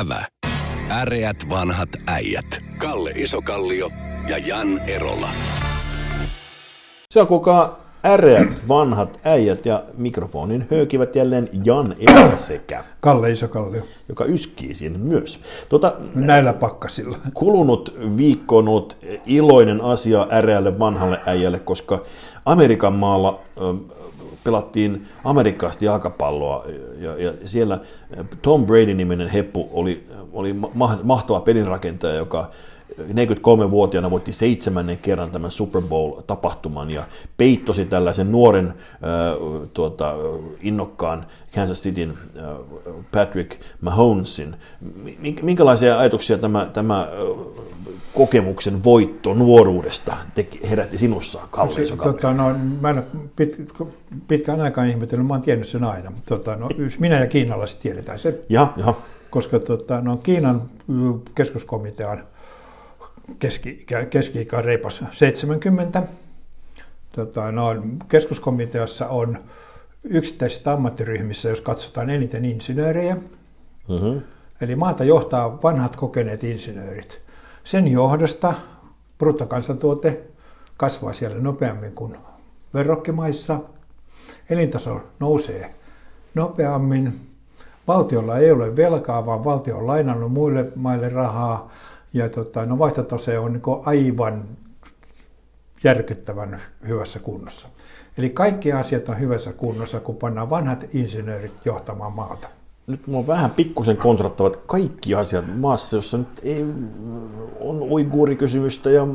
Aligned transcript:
Ävä. 0.00 0.24
Äreät 0.90 1.36
vanhat 1.50 1.88
äijät. 2.06 2.46
Kalle 2.78 3.10
Isokallio 3.10 3.90
ja 4.28 4.38
Jan 4.38 4.78
Erola. 4.88 5.28
Se 7.10 7.20
on 7.20 7.26
kuka 7.26 7.78
äreät 8.06 8.68
vanhat 8.68 9.20
äijät 9.24 9.66
ja 9.66 9.82
mikrofonin 9.96 10.66
höykivät 10.70 11.16
jälleen 11.16 11.48
Jan 11.64 11.94
Erola 11.98 12.36
sekä, 12.38 12.84
Kalle 13.00 13.30
Isokallio. 13.30 13.82
joka 14.08 14.24
yskii 14.24 14.74
siinä 14.74 14.98
myös. 14.98 15.40
Tuota, 15.68 15.92
Näillä 16.14 16.52
pakkasilla. 16.52 17.18
kulunut 17.34 17.94
viikko 18.16 18.58
on 18.58 18.68
ollut 18.68 18.96
iloinen 19.26 19.80
asia 19.80 20.26
äreälle 20.32 20.78
vanhalle 20.78 21.20
äijälle, 21.26 21.58
koska 21.58 22.02
Amerikan 22.44 22.92
maalla 22.92 23.40
pelattiin 24.44 25.06
amerikkalaista 25.24 25.84
jalkapalloa 25.84 26.64
ja, 26.98 27.22
ja 27.22 27.32
siellä 27.44 27.80
Tom 28.42 28.66
Brady-niminen 28.66 29.28
heppu 29.28 29.68
oli, 29.72 30.06
oli 30.32 30.52
ma- 30.74 30.98
mahtava 31.02 31.40
pelinrakentaja, 31.40 32.14
joka 32.14 32.50
43-vuotiaana 33.00 34.10
voitti 34.10 34.32
seitsemännen 34.32 34.98
kerran 34.98 35.30
tämän 35.30 35.50
Super 35.50 35.82
Bowl-tapahtuman 35.82 36.90
ja 36.90 37.06
peittosi 37.36 37.84
tällaisen 37.84 38.32
nuoren 38.32 38.66
äh, 38.68 38.74
tuota, 39.74 40.14
innokkaan 40.60 41.26
Kansas 41.54 41.82
Cityn 41.82 42.10
äh, 42.10 42.44
Patrick 43.12 43.60
Mahomesin. 43.80 44.56
Mi- 45.18 45.36
Minkälaisia 45.42 45.98
ajatuksia 45.98 46.38
tämä, 46.38 46.70
tämä 46.72 47.00
äh, 47.00 47.08
kokemuksen 48.14 48.84
voitto 48.84 49.34
nuoruudesta 49.34 50.16
teki, 50.34 50.70
herätti 50.70 50.98
sinussa, 50.98 51.40
Kalle 51.50 51.80
Isokalli? 51.82 52.12
Tota, 52.14 52.32
no, 52.32 52.54
mä 52.80 52.90
en 52.90 52.96
ole 52.98 53.04
pit, 53.36 53.68
pitkään 54.28 54.60
aikaan 54.60 54.88
ihmetellyt, 54.88 55.26
mä 55.26 55.34
oon 55.34 55.42
tiennyt 55.42 55.68
sen 55.68 55.84
aina. 55.84 56.12
Tota, 56.28 56.56
no, 56.56 56.68
minä 56.98 57.20
ja 57.20 57.26
kiinalaiset 57.26 57.80
tiedetään 57.80 58.18
se, 58.18 58.40
Ja, 58.48 58.72
ja. 58.76 58.94
koska 59.30 59.58
tota, 59.58 60.00
no, 60.00 60.16
Kiinan 60.16 60.62
keskuskomitean 61.34 62.24
keski, 63.38 63.86
keski-ikä 64.10 64.58
on 64.58 64.64
reipas 64.64 65.04
70. 65.10 66.02
Tota, 67.12 67.52
no, 67.52 67.66
keskuskomiteassa 68.08 69.08
on 69.08 69.38
yksittäisissä 70.04 70.72
ammattiryhmissä, 70.72 71.48
jos 71.48 71.60
katsotaan 71.60 72.10
eniten 72.10 72.44
insinöörejä, 72.44 73.16
Mm-hmm. 73.88 74.22
Eli 74.60 74.76
maata 74.76 75.04
johtaa 75.04 75.62
vanhat 75.62 75.96
kokeneet 75.96 76.44
insinöörit. 76.44 77.20
Sen 77.64 77.88
johdosta 77.88 78.54
bruttokansantuote 79.18 80.20
kasvaa 80.76 81.12
siellä 81.12 81.38
nopeammin 81.38 81.92
kuin 81.92 82.16
verrokkimaissa. 82.74 83.60
Elintaso 84.50 85.00
nousee 85.20 85.74
nopeammin. 86.34 87.20
Valtiolla 87.88 88.38
ei 88.38 88.50
ole 88.50 88.76
velkaa, 88.76 89.26
vaan 89.26 89.44
valtio 89.44 89.78
on 89.78 89.86
lainannut 89.86 90.32
muille 90.32 90.72
maille 90.76 91.08
rahaa. 91.08 91.70
Ja 92.14 92.28
tota, 92.28 92.66
no 92.66 92.78
vaihtotase 92.78 93.38
on 93.38 93.52
niin 93.52 93.62
aivan 93.84 94.44
järkyttävän 95.84 96.60
hyvässä 96.88 97.18
kunnossa. 97.18 97.68
Eli 98.18 98.30
kaikki 98.30 98.72
asiat 98.72 99.08
on 99.08 99.20
hyvässä 99.20 99.52
kunnossa, 99.52 100.00
kun 100.00 100.16
pannaan 100.16 100.50
vanhat 100.50 100.94
insinöörit 100.94 101.54
johtamaan 101.64 102.12
maata. 102.12 102.48
Nyt 102.86 103.00
on 103.12 103.26
vähän 103.26 103.50
pikkusen 103.50 103.96
kontrattavat 103.96 104.56
kaikki 104.56 105.14
asiat 105.14 105.44
maassa, 105.56 105.96
jossa 105.96 106.18
nyt 106.18 106.28
ei, 106.42 106.64
on 107.60 107.82
uiguurikysymystä 107.82 108.90
ja 108.90 109.06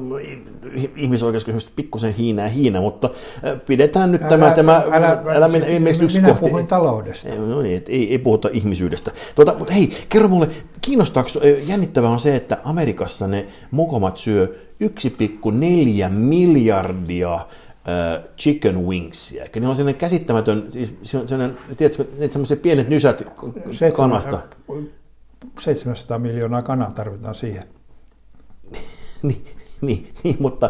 ihmisoikeuskysymystä 0.95 1.71
pikkusen 1.75 2.13
hiinää 2.13 2.47
hiinä, 2.47 2.81
mutta 2.81 3.09
äh, 3.47 3.59
pidetään 3.65 4.11
nyt 4.11 4.27
tämä, 4.27 4.51
tämä 4.51 4.75
älä, 4.75 5.07
älä, 5.07 5.21
älä 5.35 5.47
mennä 5.47 5.67
mene 5.67 5.91
minä 6.21 6.33
puhuin 6.33 6.67
taloudesta. 6.67 7.29
Ei, 7.29 7.37
No 7.37 7.61
niin, 7.61 7.77
et 7.77 7.89
ei, 7.89 8.11
ei 8.11 8.17
puhuta 8.17 8.49
ihmisyydestä. 8.51 9.11
Tuota, 9.35 9.55
mutta 9.57 9.73
hei, 9.73 9.93
kerro 10.09 10.27
mulle, 10.27 10.49
kiinnostaako, 10.81 11.29
jännittävää 11.67 12.09
on 12.09 12.19
se, 12.19 12.35
että 12.35 12.57
Amerikassa 12.63 13.27
ne 13.27 13.47
mokomat 13.71 14.17
syö 14.17 14.55
1,4 14.83 16.09
miljardia 16.09 17.39
chicken 18.37 18.85
wingsia. 18.85 19.43
Eli 19.43 19.51
ne 19.61 19.67
on 19.67 19.75
sellainen 19.75 19.99
käsittämätön, 19.99 20.71
siis 20.71 20.93
se 21.03 21.17
on 21.17 21.27
sellainen, 21.27 21.57
tiedätkö, 21.77 22.05
ne 22.17 22.31
semmoiset 22.31 22.61
pienet 22.61 22.89
nysät 22.89 23.23
kanasta. 23.95 24.39
700 25.59 26.19
miljoonaa 26.19 26.61
kanaa 26.61 26.91
tarvitaan 26.91 27.35
siihen. 27.35 27.63
niin, 29.23 29.45
niin, 29.87 30.07
niin, 30.23 30.35
mutta 30.39 30.69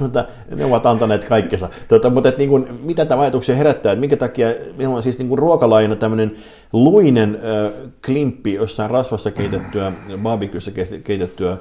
mutta 0.00 0.24
ne 0.56 0.64
ovat 0.64 0.86
antaneet 0.86 1.24
kaikkensa. 1.24 1.68
Tuota, 1.88 2.10
mutta 2.10 2.28
et, 2.28 2.38
niin 2.38 2.50
kuin, 2.50 2.68
mitä 2.82 3.04
tämä 3.04 3.20
ajatuksia 3.22 3.56
herättää, 3.56 3.92
että 3.92 4.00
minkä 4.00 4.16
takia 4.16 4.48
meillä 4.76 4.94
on 4.94 5.02
siis 5.02 5.18
niin 5.18 5.28
kuin 5.28 5.38
ruokalaina 5.38 5.96
tämmöinen 5.96 6.36
luinen 6.72 7.38
äh, 7.66 7.72
klimppi 8.06 8.54
jossain 8.54 8.90
rasvassa 8.90 9.30
keitettyä, 9.30 9.92
barbecuessa 10.22 10.70
keitettyä 11.04 11.56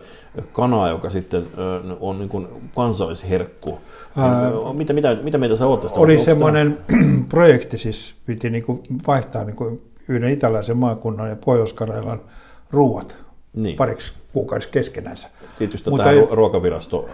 kanaa, 0.53 0.89
joka 0.89 1.09
sitten 1.09 1.41
äh, 1.41 1.97
on 1.99 2.19
niin 2.19 2.29
kuin 2.29 2.47
kansallisherkku. 2.75 3.79
Ää, 4.17 4.51
mitä, 4.73 4.93
mitä, 4.93 5.17
mitä 5.23 5.37
mieltä 5.37 5.55
sä 5.55 5.67
oot 5.67 5.81
tästä? 5.81 5.99
Oli 5.99 6.13
Onko 6.13 6.23
tämä- 6.25 6.31
semmoinen 6.33 6.77
projekti, 7.29 7.77
siis 7.77 8.13
piti 8.25 8.49
niinku 8.49 8.83
vaihtaa 9.07 9.43
niinku 9.43 9.81
yhden 10.07 10.31
italaisen 10.31 10.77
maakunnan 10.77 11.29
ja 11.29 11.35
Pohjois-Karjalan 11.45 12.21
ruuat 12.71 13.17
Niin. 13.55 13.75
pariksi 13.77 14.13
kuukaudeksi 14.37 14.69
keskenänsä. 14.69 15.27
Tietysti 15.57 15.89
Mutta 15.89 16.03
tämä 16.03 16.21
ruokavirasto. 16.31 17.09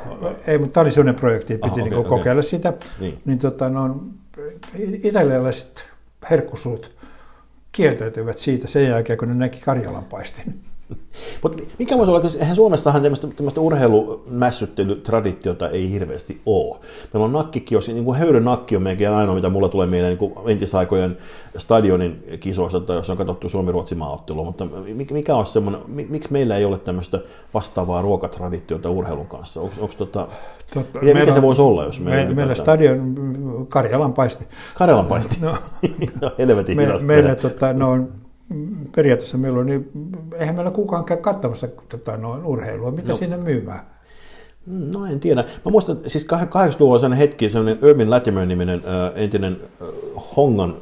Ei, 0.47 0.57
mutta 0.57 0.73
tämä 0.73 0.81
oli 0.81 0.91
sellainen 0.91 1.15
projekti, 1.15 1.53
että 1.53 1.67
Aha, 1.67 1.75
piti 1.75 1.81
okei, 1.81 1.91
niinku 1.91 2.07
okei. 2.07 2.19
kokeilla 2.19 2.41
sitä. 2.41 2.73
Niin. 2.99 3.21
Niin 3.25 3.39
tota, 3.39 3.69
no, 3.69 4.03
italialaiset 5.03 5.85
herkkusuut 6.29 6.91
kieltäytyivät 7.71 8.37
siitä 8.37 8.67
sen 8.67 8.87
jälkeen, 8.87 9.19
kun 9.19 9.27
ne 9.27 9.33
näki 9.35 9.59
Karjalan 9.59 10.03
paistin. 10.03 10.61
Mutta 11.43 11.63
mikä 11.79 11.97
voisi 11.97 12.11
olla, 12.11 12.21
eihän 12.39 12.55
Suomessahan 12.55 13.01
tämmöistä, 13.01 13.27
tämmöistä 13.27 13.61
urheilumässyttelytraditiota 13.61 15.69
ei 15.69 15.91
hirveästi 15.91 16.41
ole. 16.45 16.77
Meillä 17.13 17.25
on 17.25 17.33
nakkikiosi, 17.33 17.93
niin 17.93 18.05
kuin 18.05 18.19
höyrön 18.19 18.45
nakki 18.45 18.75
on 18.75 18.83
melkein 18.83 19.11
ainoa, 19.11 19.35
mitä 19.35 19.49
mulla 19.49 19.69
tulee 19.69 19.87
mieleen 19.87 20.17
niin 20.19 20.31
kuin 20.33 20.49
entisaikojen 20.51 21.17
stadionin 21.57 22.23
kisoista, 22.39 22.79
tai 22.79 22.95
jos 22.95 23.09
on 23.09 23.17
katsottu 23.17 23.49
Suomi-Ruotsi 23.49 23.95
maaottelua, 23.95 24.43
mutta 24.43 24.67
mikä, 25.11 25.35
on 25.35 25.45
semmoinen, 25.45 25.81
mi- 25.87 26.07
miksi 26.09 26.31
meillä 26.31 26.57
ei 26.57 26.65
ole 26.65 26.77
tämmöistä 26.77 27.19
vastaavaa 27.53 28.01
ruokatraditiota 28.01 28.89
urheilun 28.89 29.27
kanssa? 29.27 29.61
Onko, 29.61 29.75
onko 29.81 29.93
tota, 29.97 30.27
Totta, 30.73 30.99
mikä, 30.99 31.05
mikä 31.05 31.13
meillä 31.13 31.33
se 31.33 31.39
on- 31.39 31.45
voisi 31.45 31.61
olla, 31.61 31.83
jos 31.83 31.99
me, 31.99 32.09
meillä 32.11 32.35
meillä 32.35 32.55
stadion 32.55 33.15
Karjalan 33.69 34.13
paisti. 34.13 34.45
Karjalan 34.75 35.05
paisti. 35.05 35.37
No. 35.41 35.55
No, 36.21 36.31
helvetin 36.37 36.77
Me, 36.77 36.87
meillä, 37.03 37.35
tota, 37.35 37.73
no, 37.73 37.97
periaatteessa 38.95 39.37
meillä 39.37 39.59
on, 39.59 39.65
niin, 39.65 39.89
eihän 40.39 40.55
meillä 40.55 40.71
kukaan 40.71 41.05
käy 41.05 41.17
katsomassa 41.17 41.67
tota, 41.89 42.17
no, 42.17 42.41
urheilua. 42.45 42.91
Mitä 42.91 43.09
No. 43.11 43.17
sinne 43.17 43.37
myymään? 43.37 43.79
No 44.65 45.05
en 45.05 45.19
tiedä. 45.19 45.43
Mä 45.65 45.71
muistan, 45.71 45.97
siis 46.07 46.27
80-luvulla 46.27 46.99
sellainen 46.99 47.17
hetki, 47.27 47.49
sellainen 47.49 47.83
Urban 47.89 48.09
Latimer-niminen 48.09 48.81
äh, 48.87 49.11
entinen 49.23 49.57
äh, 49.81 49.87
Hongan, 50.37 50.75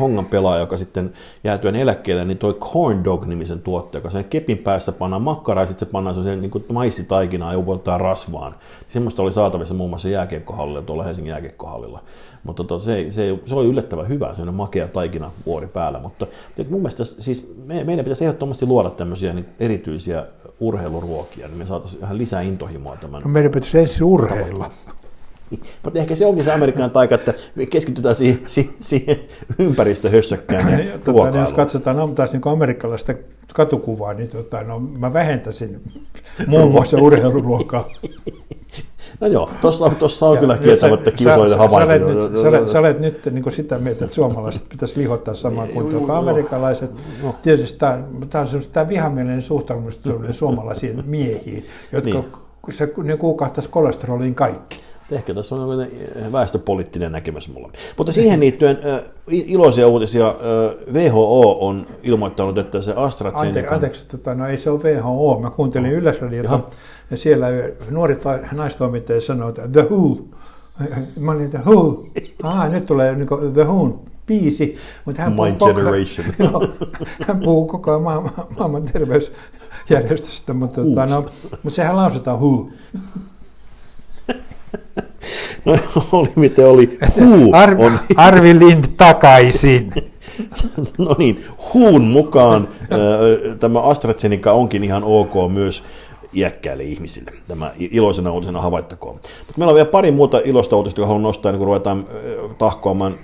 Hongan 0.00 0.24
pelaaja, 0.24 0.60
joka 0.60 0.76
sitten 0.76 1.12
jäätyön 1.44 1.76
eläkkeelle, 1.76 2.24
niin 2.24 2.38
toi 2.38 2.54
Corn 2.54 3.04
Dog-nimisen 3.04 3.60
tuotteen, 3.62 4.00
joka 4.00 4.10
sen 4.10 4.24
kepin 4.24 4.58
päässä 4.58 4.92
pannaan 4.92 5.22
makkaraa 5.22 5.62
ja 5.62 5.66
sitten 5.66 5.88
se 5.88 5.92
pannaan 5.92 6.14
sellaisen 6.14 6.40
niin 6.40 6.50
kuin 6.50 6.64
maissitaikinaa 6.72 7.52
ja 7.52 7.58
upotetaan 7.58 8.00
rasvaan. 8.00 8.54
Semmoista 8.88 9.22
oli 9.22 9.32
saatavissa 9.32 9.74
muun 9.74 9.90
muassa 9.90 10.08
jääkiekkohallilla, 10.08 10.82
tuolla 10.82 11.04
Helsingin 11.04 11.30
jääkiekkohallilla. 11.30 12.02
Mutta 12.44 12.64
tota, 12.64 12.84
se, 12.84 12.94
ei- 12.96 13.12
se, 13.12 13.22
ei- 13.24 13.42
se 13.46 13.54
oli 13.54 13.66
yllättävän 13.66 14.08
hyvä, 14.08 14.26
sellainen 14.34 14.54
makea 14.54 14.88
taikina 14.88 15.30
vuori 15.46 15.66
päällä. 15.66 15.98
Mutta 15.98 16.26
mun 16.68 16.80
mielestä 16.80 17.04
siis 17.04 17.54
me, 17.64 17.84
meidän 17.84 18.04
pitäisi 18.04 18.24
ehdottomasti 18.24 18.66
luoda 18.66 18.90
tämmöisiä 18.90 19.32
niin 19.32 19.46
erityisiä 19.60 20.26
urheiluruokia, 20.60 21.48
niin 21.48 21.58
me 21.58 21.66
saataisiin 21.66 22.00
vähän 22.00 22.18
lisää 22.18 22.40
intohimoa 22.40 22.96
tämän 22.96 23.22
No, 23.22 23.28
meidän 23.30 23.52
pitäisi 23.52 23.78
ensin 23.78 24.04
urheilla. 24.04 24.70
mutta 25.84 25.98
ehkä 25.98 26.14
se 26.14 26.26
onkin 26.26 26.44
se 26.44 26.52
Amerikan 26.52 26.90
taika, 26.90 27.14
että 27.14 27.34
me 27.54 27.66
keskitytään 27.66 28.16
siihen, 28.16 28.40
siihen, 28.80 29.16
ympäristöhössökkään 29.58 30.86
ja 30.86 30.98
Tota, 30.98 31.30
niin 31.30 31.40
jos 31.40 31.52
katsotaan 31.52 31.96
no, 31.96 32.08
taas 32.08 32.32
niin 32.32 32.42
amerikkalaista 32.44 33.14
katukuvaa, 33.54 34.14
niin 34.14 34.28
tota, 34.28 34.62
no, 34.62 34.80
mä 34.80 35.12
vähentäisin 35.12 35.80
muun 36.46 36.72
muassa 36.72 36.96
urheiluruokaa. 36.96 37.88
No 39.20 39.26
joo, 39.26 39.50
tuossa 39.60 39.84
on, 39.84 39.96
tossa 39.96 40.26
on 40.26 40.34
Ja 40.34 40.40
kyllä 40.40 40.58
kieltämättä 40.58 41.10
sä- 41.10 41.16
kiusoillinen 41.16 41.50
sä- 41.50 41.56
sä 41.56 41.62
olet 41.62 41.88
havainto. 41.88 42.08
nyt- 42.08 42.42
Sä 42.42 42.48
olet, 42.48 42.68
sä 42.68 42.78
olet 42.78 43.00
nyt 43.00 43.24
niin 43.30 43.42
kuin 43.42 43.52
sitä 43.52 43.78
mieltä, 43.78 44.04
että 44.04 44.14
suomalaiset 44.14 44.68
pitäisi 44.68 44.98
lihottaa 45.00 45.34
samaan 45.34 45.68
kuin 45.68 45.90
Joo, 45.92 46.00
kuin 46.00 46.10
amerikkalaiset. 46.10 46.90
No. 47.22 47.34
Tietysti 47.42 47.78
tämä, 47.78 47.98
tämä 48.30 48.42
on 48.42 48.48
semmoista 48.48 48.72
tämä 48.74 48.88
vihamielinen 48.88 49.42
suhtautuminen 49.42 50.34
suomalaisiin 50.34 51.02
miehiin, 51.06 51.66
jotka 51.92 52.10
Niin. 52.10 52.24
niin. 52.66 52.76
se, 52.76 52.92
ne 53.02 53.16
kuukahtaisi 53.16 53.68
kolesteroliin 53.68 54.34
kaikki. 54.34 54.81
Ehkä 55.10 55.34
tässä 55.34 55.54
on 55.54 55.80
jokin 55.80 56.32
väestöpoliittinen 56.32 57.12
näkemys 57.12 57.48
mulla. 57.48 57.70
Mutta 57.96 58.12
siihen 58.12 58.40
liittyen 58.40 58.78
i- 59.32 59.44
iloisia 59.52 59.88
uutisia. 59.88 60.28
Äh, 60.28 60.94
WHO 60.94 61.66
on 61.68 61.86
ilmoittanut, 62.02 62.58
että 62.58 62.82
se 62.82 62.90
Ante, 62.90 63.02
AstraZeneca... 63.02 63.74
anteeksi, 63.74 64.04
tota, 64.08 64.34
no 64.34 64.46
ei 64.48 64.58
se 64.58 64.70
ole 64.70 64.80
WHO. 64.82 65.38
Mä 65.40 65.50
kuuntelin 65.50 65.92
Yleisradiota 65.92 66.52
Jaha. 66.52 66.70
ja 67.10 67.16
siellä 67.16 67.46
nuori 67.90 68.16
ta- 68.16 68.38
naistoimittaja 68.52 69.20
sanoi, 69.20 69.48
että 69.48 69.68
The 69.68 69.82
Who. 69.90 70.18
Mä 71.20 71.30
olin, 71.32 71.44
että 71.44 71.60
Who. 71.66 72.04
Ah, 72.42 72.70
nyt 72.70 72.86
tulee 72.86 73.14
niin 73.14 73.28
The 73.54 73.64
Who 73.64 74.00
biisi, 74.26 74.74
mutta 75.04 75.22
hän 75.22 75.32
My 75.32 75.36
puhuu, 75.36 75.52
koko, 75.58 75.66
Generation. 75.74 76.26
joo, 76.38 76.68
hän 77.26 77.40
puhuu 77.40 77.66
koko 77.66 77.90
ajan 77.90 78.02
maailman, 78.02 78.32
maailman 78.58 78.82
terveysjärjestöstä, 78.82 80.54
mutta, 80.54 80.80
tota, 80.84 81.06
no, 81.06 81.20
mutta 81.62 81.76
sehän 81.76 81.96
lausutaan 81.96 82.38
who. 82.40 82.68
No 85.64 85.78
oli 86.12 86.28
miten 86.36 86.66
oli. 86.66 86.98
Huu 87.20 87.54
Ar- 87.54 87.76
on, 87.78 87.98
Arvi 88.16 88.58
Lind 88.58 88.84
takaisin. 88.96 89.92
no 90.98 91.14
niin, 91.18 91.44
huun 91.74 92.02
mukaan 92.02 92.68
tämä 93.60 93.80
AstraZeneca 93.80 94.52
onkin 94.52 94.84
ihan 94.84 95.04
ok 95.04 95.32
myös 95.52 95.82
iäkkäille 96.34 96.84
ihmisille. 96.84 97.30
Tämä 97.48 97.70
iloisena 97.78 98.32
uutisena 98.32 98.60
havaittakoon. 98.60 99.14
Mutta 99.14 99.52
meillä 99.56 99.70
on 99.70 99.74
vielä 99.74 99.88
pari 99.88 100.10
muuta 100.10 100.40
iloista 100.44 100.76
uutista, 100.76 101.00
jotka 101.00 101.06
haluan 101.06 101.22
nostaa, 101.22 101.52
niin 101.52 101.58
kun 101.58 101.66
ruvetaan 101.66 102.06
tahkoamaan 102.58 103.14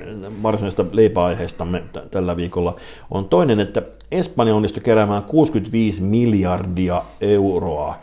varsinaista 0.43 0.85
leipäaiheistamme 0.93 1.83
t- 1.93 2.11
tällä 2.11 2.37
viikolla. 2.37 2.77
On 3.11 3.25
toinen, 3.25 3.61
että 3.61 3.83
Espanja 4.13 4.55
onnistui 4.55 4.83
keräämään 4.83 5.23
65 5.23 6.03
miljardia 6.03 7.03
euroa 7.21 7.95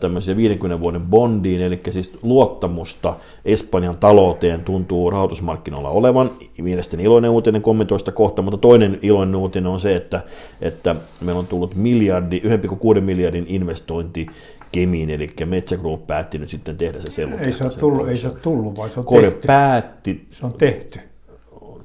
tämmöisiä 0.00 0.36
50 0.36 0.80
vuoden 0.80 1.00
bondiin, 1.00 1.60
eli 1.60 1.80
siis 1.90 2.12
luottamusta 2.22 3.14
Espanjan 3.44 3.96
talouteen 3.96 4.60
tuntuu 4.64 5.10
rahoitusmarkkinoilla 5.10 5.88
olevan. 5.90 6.30
Mielestäni 6.62 7.02
iloinen 7.02 7.30
uutinen 7.30 7.62
kommentoista 7.62 8.12
kohta, 8.12 8.42
mutta 8.42 8.58
toinen 8.58 8.98
iloinen 9.02 9.36
uutinen 9.36 9.66
on 9.72 9.80
se, 9.80 9.96
että, 9.96 10.20
että 10.60 10.96
meillä 11.20 11.38
on 11.38 11.46
tullut 11.46 11.74
miljardi, 11.74 12.40
1,6 12.94 13.00
miljardin 13.00 13.44
investointi 13.48 14.26
Kemiin, 14.72 15.10
eli 15.10 15.30
Metsä 15.46 15.76
Group 15.76 16.06
päätti 16.06 16.38
nyt 16.38 16.48
sitten 16.48 16.76
tehdä 16.76 17.00
se 17.00 17.10
sellu. 17.10 17.36
Ei 17.40 17.52
se 17.52 17.64
ole 17.64 17.72
tullut, 17.72 18.08
ei 18.08 18.16
se 18.16 18.26
ole 18.28 18.36
tullut 18.42 18.76
vaan 18.76 18.90
se 18.90 19.00
on 19.00 19.06
Kore 19.06 19.30
tehty. 19.30 19.46
päätti, 19.46 20.26
Se 20.30 20.46
on 20.46 20.52
tehty. 20.52 20.98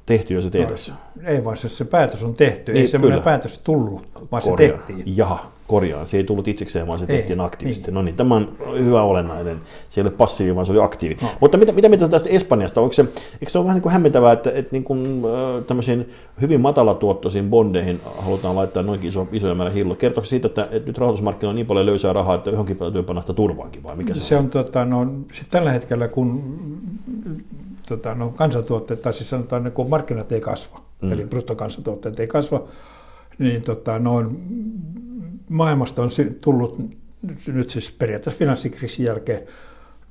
tehty 0.06 0.34
jo 0.34 0.42
se 0.42 0.50
tehdessä. 0.50 0.92
Ei 1.24 1.44
vaan 1.44 1.56
se, 1.56 1.68
se 1.68 1.84
päätös 1.84 2.22
on 2.22 2.34
tehty. 2.34 2.72
Niin, 2.72 2.80
ei 2.80 2.88
semmoinen 2.88 3.14
kyllä. 3.18 3.24
päätös 3.24 3.58
tullut, 3.58 4.02
vaan 4.32 4.42
se 4.42 4.50
Korjaan. 4.50 4.78
tehtiin. 4.86 5.16
Jaha, 5.16 5.52
korjaan. 5.72 6.06
Se 6.06 6.16
ei 6.16 6.24
tullut 6.24 6.48
itsekseen, 6.48 6.86
vaan 6.86 6.98
se 6.98 7.06
Ei, 7.08 7.16
tehtiin 7.16 7.40
aktiivisesti. 7.40 7.90
niin. 7.90 7.94
No 7.94 8.02
niin, 8.02 8.14
tämä 8.14 8.34
on 8.34 8.48
hyvä 8.78 9.02
olennainen. 9.02 9.60
Se 9.88 10.00
ei 10.00 10.02
ole 10.02 10.10
passiivi, 10.10 10.54
vaan 10.54 10.66
se 10.66 10.72
oli 10.72 10.80
aktiivi. 10.80 11.16
No. 11.22 11.28
Mutta 11.40 11.58
mitä, 11.58 11.72
mitä 11.72 11.88
mitä 11.88 12.08
tästä 12.08 12.30
Espanjasta? 12.30 12.80
Onko 12.80 12.92
se, 12.92 13.02
eikö 13.32 13.50
se 13.50 13.58
ole 13.58 13.64
vähän 13.64 13.76
niin 13.76 13.82
kuin 13.82 13.92
hämmentävää, 13.92 14.32
että, 14.32 14.50
että 14.54 14.68
niin 14.72 14.84
kuin, 14.84 15.22
äh, 15.24 15.64
tämmöisiin 15.64 16.10
hyvin 16.40 16.60
matalatuottoisiin 16.60 17.50
bondeihin 17.50 18.00
halutaan 18.18 18.56
laittaa 18.56 18.82
noinkin 18.82 19.08
iso, 19.08 19.28
isoja 19.32 19.54
määrä 19.54 19.70
hillo? 19.70 19.94
Kertooko 19.94 20.26
siitä, 20.26 20.46
että, 20.46 20.68
että 20.70 20.86
nyt 20.88 20.98
rahoitusmarkkinoilla 20.98 21.52
on 21.52 21.56
niin 21.56 21.66
paljon 21.66 21.86
löysää 21.86 22.12
rahaa, 22.12 22.34
että 22.34 22.50
johonkin 22.50 22.76
täytyy 22.76 23.02
panna 23.02 23.20
sitä 23.20 23.32
turvaankin, 23.32 23.82
vai 23.82 23.96
mikä 23.96 24.14
se, 24.14 24.20
Se 24.20 24.36
on 24.36 24.50
tota, 24.50 24.84
no, 24.84 25.06
sit 25.32 25.46
tällä 25.50 25.72
hetkellä, 25.72 26.08
kun 26.08 26.56
tota, 27.88 28.14
no, 28.14 28.32
kansantuotteet, 28.36 29.00
tai 29.00 29.14
siis 29.14 29.30
sanotaan, 29.30 29.66
että 29.66 29.76
kun 29.76 29.90
markkinat 29.90 30.32
ei 30.32 30.40
kasva, 30.40 30.80
mm. 31.02 31.12
eli 31.12 31.26
bruttokansantuotteet 31.26 32.20
ei 32.20 32.26
kasva, 32.26 32.62
niin 33.38 33.62
tota, 33.62 33.98
noin, 33.98 34.38
maailmasta 35.48 36.02
on 36.02 36.10
tullut 36.40 36.78
nyt 37.46 37.70
siis 37.70 37.92
periaatteessa 37.92 38.38
finanssikriisin 38.38 39.06
jälkeen 39.06 39.42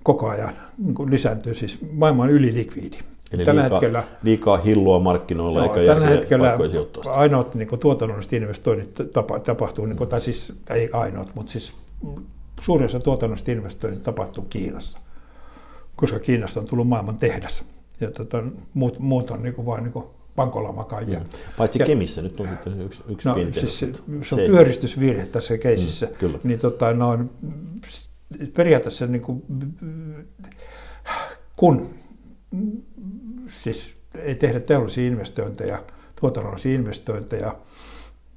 koko 0.04 0.30
ajan 0.30 0.54
niin 0.78 1.12
lisääntyy, 1.12 1.54
siis 1.54 1.78
maailma 1.92 2.24
on 2.24 2.30
ylilikviidi. 2.30 2.98
Eli 3.32 3.46
tällä 3.46 3.62
liikaa, 3.62 3.76
hetkellä, 3.76 4.04
liikaa 4.24 4.58
hilloa 4.58 5.00
markkinoilla 5.00 5.60
joo, 5.60 5.76
eikä 5.76 5.94
tällä 5.94 6.08
hetkellä 6.08 6.58
ainoat 7.10 7.56
niin 7.56 7.68
kuin, 7.68 7.80
tuotannolliset 7.80 8.34
investoinnit 8.34 8.94
tapa, 9.14 9.40
tapahtuu, 9.40 9.86
niin 9.86 9.98
kuin, 9.98 10.10
tai 10.10 10.22
siis 10.22 10.54
ei 10.70 10.90
ainoat, 10.94 11.32
mutta 11.36 11.52
siis 11.52 11.74
suurin 12.62 12.86
osa 12.86 13.00
tuotannolliset 13.00 13.50
investoinnit 13.50 14.04
tapahtuu 14.04 14.44
Kiinassa, 14.50 15.00
koska 15.96 16.20
Kiinasta 16.20 16.60
on 16.60 16.66
tullut 16.66 16.88
maailman 16.88 17.18
tehdas. 17.18 17.64
Ja 18.02 18.12
tota, 18.12 18.44
muut, 18.74 19.00
muut 19.00 19.32
on 19.32 19.44
niin 19.44 19.54
kuin, 19.54 19.66
vain 19.66 19.84
niin 19.84 19.94
kuin 19.94 20.06
pankolamakaan. 20.36 21.12
Ja, 21.12 21.22
Paitsi 21.58 21.80
ja- 21.80 21.86
Kemissä 21.86 22.22
nyt 22.22 22.40
on 22.40 22.48
sitten 22.50 22.82
yksi, 22.82 23.04
yksi 23.10 23.28
No, 23.28 23.36
pieni 23.36 23.54
siis 23.54 23.80
se, 23.80 23.92
se 24.24 24.36
on 24.36 24.42
pyöristysvirhe 24.48 25.26
tässä 25.26 25.58
keisissä. 25.58 26.06
Mm, 26.06 26.14
kyllä. 26.16 26.40
Niin 26.44 26.60
tota, 26.60 26.94
noin, 26.94 27.30
periaatteessa 28.54 29.08
niin 29.08 29.22
kuin, 29.22 29.44
kun 31.56 31.90
siis 33.48 33.96
ei 34.16 34.36
tehdä 34.36 34.60
teollisia 34.60 35.08
investointeja, 35.08 35.84
tuotannollisia 36.22 36.76
investointeja, 36.76 37.56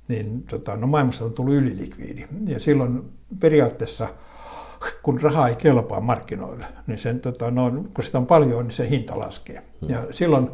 niin 0.09 0.43
tota, 0.43 0.77
no 0.77 0.87
maailmassa 0.87 1.25
on 1.25 1.33
tullut 1.33 1.55
ylilikviidi. 1.55 2.25
Ja 2.47 2.61
silloin 2.61 3.03
periaatteessa, 3.41 4.09
kun 5.03 5.21
raha 5.21 5.49
ei 5.49 5.57
kelpaa 5.57 6.01
markkinoille, 6.01 6.67
niin 6.87 6.99
sen, 6.99 7.21
tota, 7.21 7.51
no, 7.51 7.71
kun 7.95 8.05
sitä 8.05 8.19
on 8.19 8.27
paljon, 8.27 8.65
niin 8.65 8.73
se 8.75 8.91
hinta 8.91 9.19
laskee. 9.19 9.63
Ja 9.89 10.07
silloin 10.11 10.51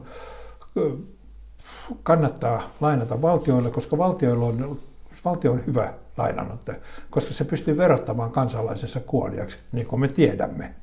kannattaa 2.02 2.62
lainata 2.80 3.22
valtioille, 3.22 3.70
koska 3.70 3.98
valtioilla 3.98 4.46
on, 4.46 4.78
valtio 5.24 5.52
on 5.52 5.66
hyvä 5.66 5.92
lainanotto, 6.16 6.72
koska 7.10 7.32
se 7.32 7.44
pystyy 7.44 7.76
verottamaan 7.76 8.30
kansalaisensa 8.30 9.00
kuoliaksi, 9.00 9.58
niin 9.72 9.86
kuin 9.86 10.00
me 10.00 10.08
tiedämme. 10.08 10.74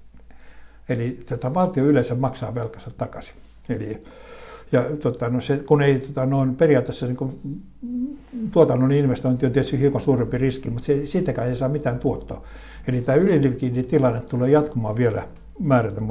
Eli 0.90 1.20
tätä 1.26 1.54
valtio 1.54 1.86
yleensä 1.86 2.16
maksaa 2.16 2.56
velkansa 2.56 2.92
takaisin. 2.98 3.36
Eli, 3.70 4.04
ja 4.72 4.84
tota, 5.02 5.30
no 5.30 5.42
se, 5.42 5.58
kun 5.58 5.82
ei 5.82 6.00
tota, 6.00 6.26
no, 6.26 6.48
periaatteessa 6.58 7.06
niin 7.06 7.18
kuin, 7.18 7.62
tuotannon 8.52 8.92
investointi 8.92 9.46
on 9.46 9.52
tietysti 9.52 9.80
hiukan 9.80 10.02
suurempi 10.02 10.38
riski, 10.38 10.70
mutta 10.70 10.86
se, 10.86 11.06
siitäkään 11.06 11.50
ei 11.50 11.56
saa 11.56 11.70
mitään 11.70 12.00
tuottoa. 12.00 12.44
Eli 12.88 13.02
tämä 13.02 13.16
ylilikviditilanne 13.16 14.22
tulee 14.22 14.50
jatkumaan 14.50 14.96
vielä 14.96 15.24
määrätä. 15.60 16.02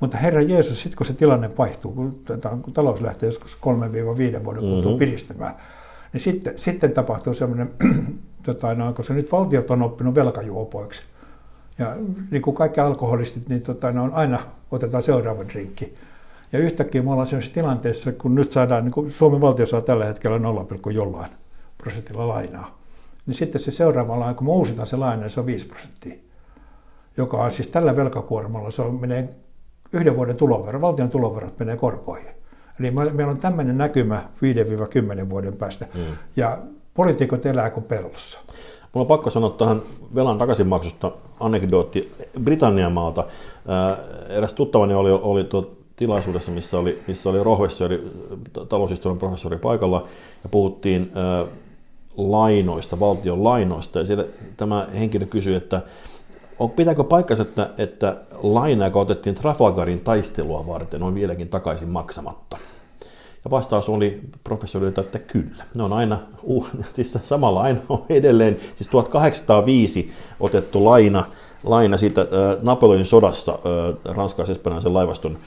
Mutta 0.00 0.16
Herra 0.16 0.42
Jeesus, 0.42 0.80
sitten 0.80 0.96
kun 0.96 1.06
se 1.06 1.12
tilanne 1.12 1.50
vaihtuu, 1.58 1.92
kun, 1.92 2.20
kun 2.62 2.72
talous 2.72 3.00
lähtee 3.00 3.28
joskus 3.28 3.58
3-5 4.40 4.44
vuoden 4.44 4.60
kuluttua 4.62 4.90
Mhm. 4.92 4.98
piristymään, 4.98 5.54
niin 6.12 6.20
sitten, 6.20 6.58
sitten 6.58 6.92
tapahtuu 6.92 7.34
semmoinen, 7.34 7.70
tota, 8.46 8.74
no, 8.74 8.92
koska 8.92 9.14
nyt 9.14 9.32
valtiot 9.32 9.70
on 9.70 9.82
oppinut 9.82 10.14
velkajuopoiksi. 10.14 11.02
Ja 11.78 11.96
niin 12.30 12.42
kuin 12.42 12.56
kaikki 12.56 12.80
alkoholistit, 12.80 13.48
niin 13.48 13.62
tota, 13.62 13.92
ne 13.92 14.00
on 14.00 14.12
aina 14.12 14.38
otetaan 14.70 15.02
seuraava 15.02 15.44
drinkki. 15.48 15.94
Ja 16.52 16.58
yhtäkkiä 16.58 17.02
me 17.02 17.10
ollaan 17.10 17.26
sellaisessa 17.26 17.54
tilanteessa, 17.54 18.12
kun 18.12 18.34
nyt 18.34 18.52
saadaan, 18.52 18.84
niin 18.84 18.92
kuin 18.92 19.10
Suomen 19.10 19.40
valtio 19.40 19.66
saa 19.66 19.80
tällä 19.80 20.04
hetkellä 20.04 20.38
0, 20.38 20.66
jollain 20.92 21.30
prosentilla 21.78 22.28
lainaa. 22.28 22.78
Niin 23.26 23.34
sitten 23.34 23.60
se 23.60 23.70
seuraava 23.70 24.20
laina, 24.20 24.34
kun 24.34 24.46
me 24.46 24.50
uusitaan 24.52 24.86
se 24.86 24.96
laina, 24.96 25.22
niin 25.22 25.30
se 25.30 25.40
on 25.40 25.46
5 25.46 25.66
prosenttia. 25.66 26.14
Joka 27.16 27.36
on 27.36 27.52
siis 27.52 27.68
tällä 27.68 27.96
velkakuormalla, 27.96 28.70
se 28.70 28.82
on, 28.82 29.00
menee 29.00 29.28
yhden 29.92 30.16
vuoden 30.16 30.36
tulovero, 30.36 30.80
valtion 30.80 31.10
tuloverot 31.10 31.58
menee 31.58 31.76
korkoihin. 31.76 32.34
Eli 32.80 32.90
me- 32.90 33.10
meillä 33.10 33.30
on 33.30 33.38
tämmöinen 33.38 33.78
näkymä 33.78 34.24
5-10 35.24 35.30
vuoden 35.30 35.56
päästä. 35.56 35.86
Mm. 35.94 36.00
Ja 36.36 36.58
poliitikot 36.94 37.46
elää 37.46 37.70
kuin 37.70 37.84
pellossa. 37.84 38.38
Mulla 38.94 39.04
on 39.04 39.06
pakko 39.06 39.30
sanoa 39.30 39.50
tähän 39.50 39.82
velan 40.14 40.38
takaisinmaksusta 40.38 41.12
anekdootti 41.40 42.12
Britannian 42.44 42.92
maalta. 42.92 43.24
Ää, 43.68 43.96
Eräs 44.28 44.54
tuttavani 44.54 44.94
oli, 44.94 45.10
oli 45.10 45.44
tuo 45.44 45.70
tilaisuudessa, 45.96 46.52
missä 46.52 46.78
oli, 46.78 47.02
missä 47.06 47.30
oli 47.30 47.40
professori, 47.40 48.10
taloushistorian 48.68 49.18
professori 49.18 49.58
paikalla, 49.58 50.06
ja 50.42 50.48
puhuttiin 50.48 51.12
ää, 51.14 51.46
lainoista, 52.16 53.00
valtion 53.00 53.44
lainoista, 53.44 53.98
ja 53.98 54.06
siellä 54.06 54.24
tämä 54.56 54.86
henkilö 54.98 55.26
kysyi, 55.26 55.54
että 55.54 55.82
on, 56.60 56.70
pitääkö 56.70 57.04
paikkansa, 57.04 57.42
että, 57.42 57.70
että 57.78 58.16
laina, 58.42 58.84
joka 58.84 59.00
otettiin 59.00 59.34
Trafalgarin 59.34 60.00
taistelua 60.00 60.66
varten, 60.66 61.02
on 61.02 61.14
vieläkin 61.14 61.48
takaisin 61.48 61.88
maksamatta? 61.88 62.58
Ja 63.44 63.50
vastaus 63.50 63.88
oli 63.88 64.20
professorilta, 64.44 65.00
että 65.00 65.18
kyllä. 65.18 65.64
Ne 65.74 65.82
on 65.82 65.92
aina, 65.92 66.18
uh, 66.42 66.68
siis 66.92 67.18
sama 67.22 67.54
laina 67.54 67.80
on 67.88 68.04
edelleen, 68.08 68.56
siis 68.76 68.88
1805 68.90 70.12
otettu 70.40 70.84
laina, 70.84 71.24
laina 71.64 71.96
siitä 71.96 72.26
Napoleonin 72.62 73.06
sodassa 73.06 73.58
ranskalais-espanjalaisen 74.04 74.94
laivaston 74.94 75.38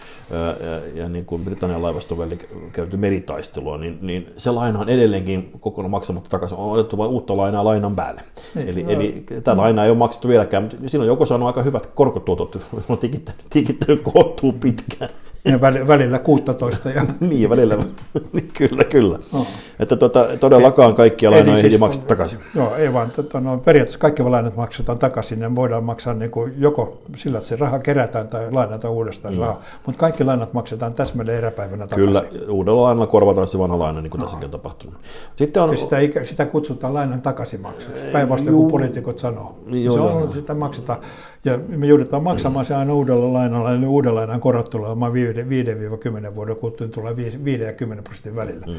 ja 0.95 1.09
niin 1.09 1.25
kuin 1.25 1.45
Britannian 1.45 1.81
laivaston 1.81 2.17
välillä 2.17 2.43
käyty 2.71 2.97
meritaistelua, 2.97 3.77
niin, 3.77 3.97
niin 4.01 4.33
se 4.37 4.51
laina 4.51 4.79
on 4.79 4.89
edelleenkin 4.89 5.51
kokonaan 5.59 5.91
maksamatta 5.91 6.29
takaisin. 6.29 6.57
On 6.57 6.71
otettu 6.71 6.97
vain 6.97 7.11
uutta 7.11 7.37
lainaa 7.37 7.65
lainan 7.65 7.95
päälle. 7.95 8.21
Niin, 8.55 8.69
eli, 8.69 8.83
no. 8.83 8.89
eli 8.89 9.25
tämä 9.43 9.61
laina 9.61 9.83
ei 9.83 9.89
ole 9.89 9.97
maksettu 9.97 10.27
vieläkään, 10.27 10.63
mutta 10.63 10.77
siinä 10.87 11.01
on 11.01 11.07
joko 11.07 11.25
saanut 11.25 11.47
aika 11.47 11.61
hyvät 11.61 11.85
korkotuotot, 11.85 12.57
on 12.89 12.97
tikittänyt, 12.97 13.45
tikittänyt 13.49 14.01
kohtuu 14.13 14.51
pitkään. 14.51 15.09
Ja 15.45 15.57
väl- 15.57 15.87
välillä 15.87 16.19
16 16.19 16.89
ja 16.89 17.05
niin, 17.19 17.49
välillä, 17.49 17.75
niin, 18.33 18.49
kyllä, 18.53 18.83
kyllä. 18.83 19.19
No. 19.33 19.45
Että 19.79 19.95
tota, 19.95 20.27
todellakaan 20.39 20.95
kaikkia 20.95 21.31
lainoja 21.31 21.55
ei 21.57 21.61
siis- 21.61 21.71
heti 21.71 21.77
makseta 21.79 22.07
takaisin. 22.07 22.39
Joo, 22.55 22.75
ei 22.75 22.93
vaan. 22.93 23.11
Tota, 23.15 23.39
no, 23.39 23.57
periaatteessa 23.57 23.99
kaikki 23.99 24.23
lainat 24.23 24.55
maksetaan 24.55 24.99
takaisin. 24.99 25.39
Ne 25.39 25.55
voidaan 25.55 25.83
maksaa 25.83 26.13
niin 26.13 26.31
kuin 26.31 26.53
joko 26.57 27.01
sillä, 27.15 27.37
että 27.37 27.47
se 27.47 27.55
raha 27.55 27.79
kerätään 27.79 28.27
tai 28.27 28.51
lainataan 28.51 28.93
uudestaan 28.93 29.33
mm. 29.33 29.39
Mutta 29.85 29.99
kaikki 29.99 30.23
lainat 30.23 30.53
maksetaan 30.53 30.93
täsmälleen 30.93 31.37
eräpäivänä 31.37 31.87
takaisin. 31.87 32.05
Kyllä, 32.31 32.49
uudella 32.51 32.81
lainalla 32.81 33.07
korvataan 33.07 33.47
se 33.47 33.59
vanha 33.59 33.79
laina, 33.79 34.01
niin 34.01 34.11
kuin 34.11 34.21
tässäkin 34.21 34.45
on 34.45 34.51
tapahtunut. 34.51 34.95
Sitten 35.35 35.63
on, 35.63 35.71
Ja 35.71 35.77
sitä, 35.77 35.97
sitä 36.23 36.45
kutsutaan 36.45 36.93
lainan 36.93 37.21
takaisinmaksuksi, 37.21 38.05
päinvastoin 38.11 38.55
kuin 38.55 38.71
poliitikot 38.71 39.19
sanoo. 39.19 39.55
Niin, 39.65 39.85
joo, 39.85 39.93
se 39.95 39.99
joo. 39.99 40.17
on, 40.17 40.31
sitä 40.31 40.53
maksetaan. 40.53 40.99
Ja 41.45 41.59
me 41.67 41.85
joudutaan 41.87 42.23
maksamaan 42.23 42.65
se 42.65 42.75
aina 42.75 42.93
uudella 42.93 43.33
lainalla, 43.33 43.71
eli 43.73 43.85
uuden 43.85 44.15
lainan 44.15 44.41
korot 44.41 44.69
tulee 44.69 44.89
olemaan 44.89 45.13
5-10 45.41 46.35
vuoden 46.35 46.55
kuluttua 46.55 46.87
niin 46.87 46.93
tulee 46.93 47.15
5 47.15 47.63
ja 47.63 47.73
10 47.73 48.03
prosentin 48.03 48.35
välillä. 48.35 48.65
Mm. 48.65 48.73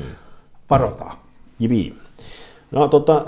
Varotaan. 0.71 1.17
Jibi. 1.59 1.95
No 2.73 2.89
tota, 2.89 3.25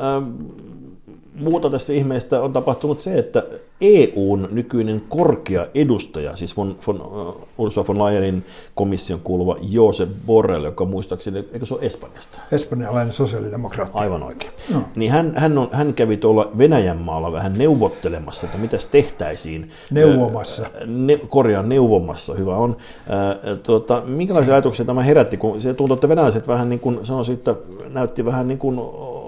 muuta 1.39 1.71
tässä 1.71 1.93
ihmeestä 1.93 2.43
on 2.43 2.53
tapahtunut 2.53 3.01
se, 3.01 3.19
että 3.19 3.43
EUn 3.81 4.49
nykyinen 4.51 5.03
korkea 5.09 5.67
edustaja, 5.75 6.37
siis 6.37 6.57
von, 6.57 6.77
von, 6.87 7.03
uh, 7.03 7.49
Ursula 7.59 7.87
von 7.87 8.05
Leyenin 8.05 8.45
komission 8.75 9.21
kuuluva 9.21 9.57
Josep 9.61 10.09
Borrell, 10.27 10.65
joka 10.65 10.85
muistaakseni, 10.85 11.45
eikö 11.53 11.67
se 11.67 11.75
ole 11.75 11.83
Espanjasta? 11.83 12.39
Espanjalainen 12.53 13.13
sosiaalidemokraatti. 13.13 13.99
Aivan 13.99 14.23
oikein. 14.23 14.53
No. 14.75 14.83
Niin 14.97 15.13
hän, 15.13 15.33
hän, 15.37 15.59
on, 15.59 15.69
hän 15.73 15.95
kävi 15.95 16.17
tuolla 16.17 16.51
Venäjän 16.59 16.99
maalla 16.99 17.33
vähän 17.33 17.59
neuvottelemassa, 17.59 18.47
että 18.47 18.59
mitä 18.59 18.77
tehtäisiin. 18.91 19.71
Neuvomassa. 19.91 20.67
Ne, 20.87 21.21
korjaan 21.29 21.69
neuvomassa, 21.69 22.35
hyvä 22.35 22.57
on. 22.57 22.77
Äh, 23.11 23.59
tuota, 23.63 24.03
minkälaisia 24.07 24.55
ajatuksia 24.55 24.87
tämä 24.87 25.03
herätti, 25.03 25.37
kun 25.37 25.61
se 25.61 25.75
tuntuu, 25.75 25.95
että 25.95 26.09
venäläiset 26.09 26.49
vähän 26.49 26.69
niin 26.69 26.81
kuin 26.81 27.07
sanoisin, 27.07 27.35
että 27.35 27.55
näytti 27.89 28.25
vähän 28.25 28.49
niin 28.49 28.59
kuin 28.59 28.81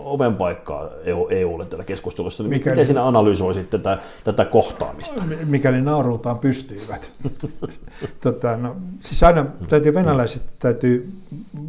oven 0.09 0.35
paikkaa 0.35 0.89
EUlle 1.31 1.65
tällä 1.65 1.85
keskustelussa. 1.85 2.43
Mikäli, 2.43 2.71
Miten 2.71 2.87
sinä 2.87 3.07
analysoisit 3.07 3.71
tätä, 3.71 3.99
tätä 4.25 4.45
kohtaamista? 4.45 5.23
Mikäli 5.45 5.81
naurultaan 5.81 6.39
pystyivät. 6.39 7.11
tota, 8.25 8.57
no, 8.57 8.77
siis 9.01 9.23
aina 9.23 9.47
täytyy, 9.69 9.95
venäläiset 9.95 10.57
täytyy 10.61 11.13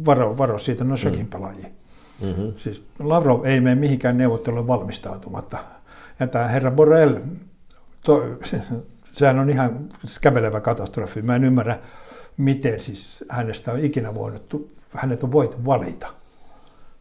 varoa, 0.06 0.38
varoa 0.38 0.58
siitä, 0.58 0.84
no 0.84 0.96
sekin 0.96 1.20
mm. 1.20 1.26
pelaajia. 1.26 1.66
Mm-hmm. 2.20 2.52
Siis 2.56 2.82
Lavrov 2.98 3.44
ei 3.44 3.60
mene 3.60 3.74
mihinkään 3.74 4.18
neuvotteluun 4.18 4.66
valmistautumatta. 4.66 5.58
Ja 6.20 6.26
tämä 6.26 6.48
herra 6.48 6.70
Borrell, 6.70 7.14
to, 8.04 8.22
sehän 9.12 9.38
on 9.38 9.50
ihan 9.50 9.88
kävelevä 10.20 10.60
katastrofi. 10.60 11.22
Mä 11.22 11.36
en 11.36 11.44
ymmärrä, 11.44 11.78
miten 12.36 12.80
siis 12.80 13.24
hänestä 13.28 13.72
on 13.72 13.84
ikinä 13.84 14.14
voinut, 14.14 14.70
hänet 14.90 15.22
on 15.22 15.32
voitu 15.32 15.56
valita 15.66 16.19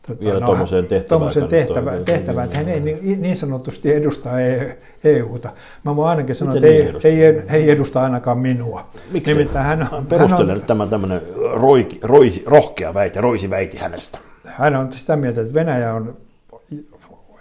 tota, 0.07 0.25
vielä 0.25 0.39
no, 0.39 0.45
tuommoiseen 0.45 0.87
tehtävään. 0.87 1.49
tehtävä, 1.49 1.91
tehtävään, 2.05 2.45
että 2.45 2.57
hän 2.57 2.69
ei 2.69 2.79
niin, 2.79 3.21
niin 3.21 3.37
sanotusti 3.37 3.93
edusta 3.93 4.29
EUta. 5.03 5.49
E 5.49 5.51
Mä 5.83 5.95
voin 5.95 6.09
ainakin 6.09 6.35
sanoa, 6.35 6.55
että 6.55 6.67
niin 6.67 6.95
ei, 7.03 7.25
ei, 7.25 7.43
ei 7.49 7.69
edusta 7.69 8.03
ainakaan 8.03 8.39
minua. 8.39 8.89
Miksi? 9.11 9.33
Nimittäin 9.33 9.65
hän, 9.65 9.89
Perustelen 10.09 10.47
hän 10.47 10.57
on, 10.57 10.65
tämä 10.65 10.87
tämmöinen 10.87 11.21
roiki, 11.53 11.99
roisi, 12.03 12.43
rohkea 12.45 12.93
väite, 12.93 13.21
roisi 13.21 13.49
väiti 13.49 13.77
hänestä. 13.77 14.19
Hän 14.45 14.75
on 14.75 14.91
sitä 14.91 15.15
mieltä, 15.15 15.41
että 15.41 15.53
Venäjä 15.53 15.93
on 15.93 16.17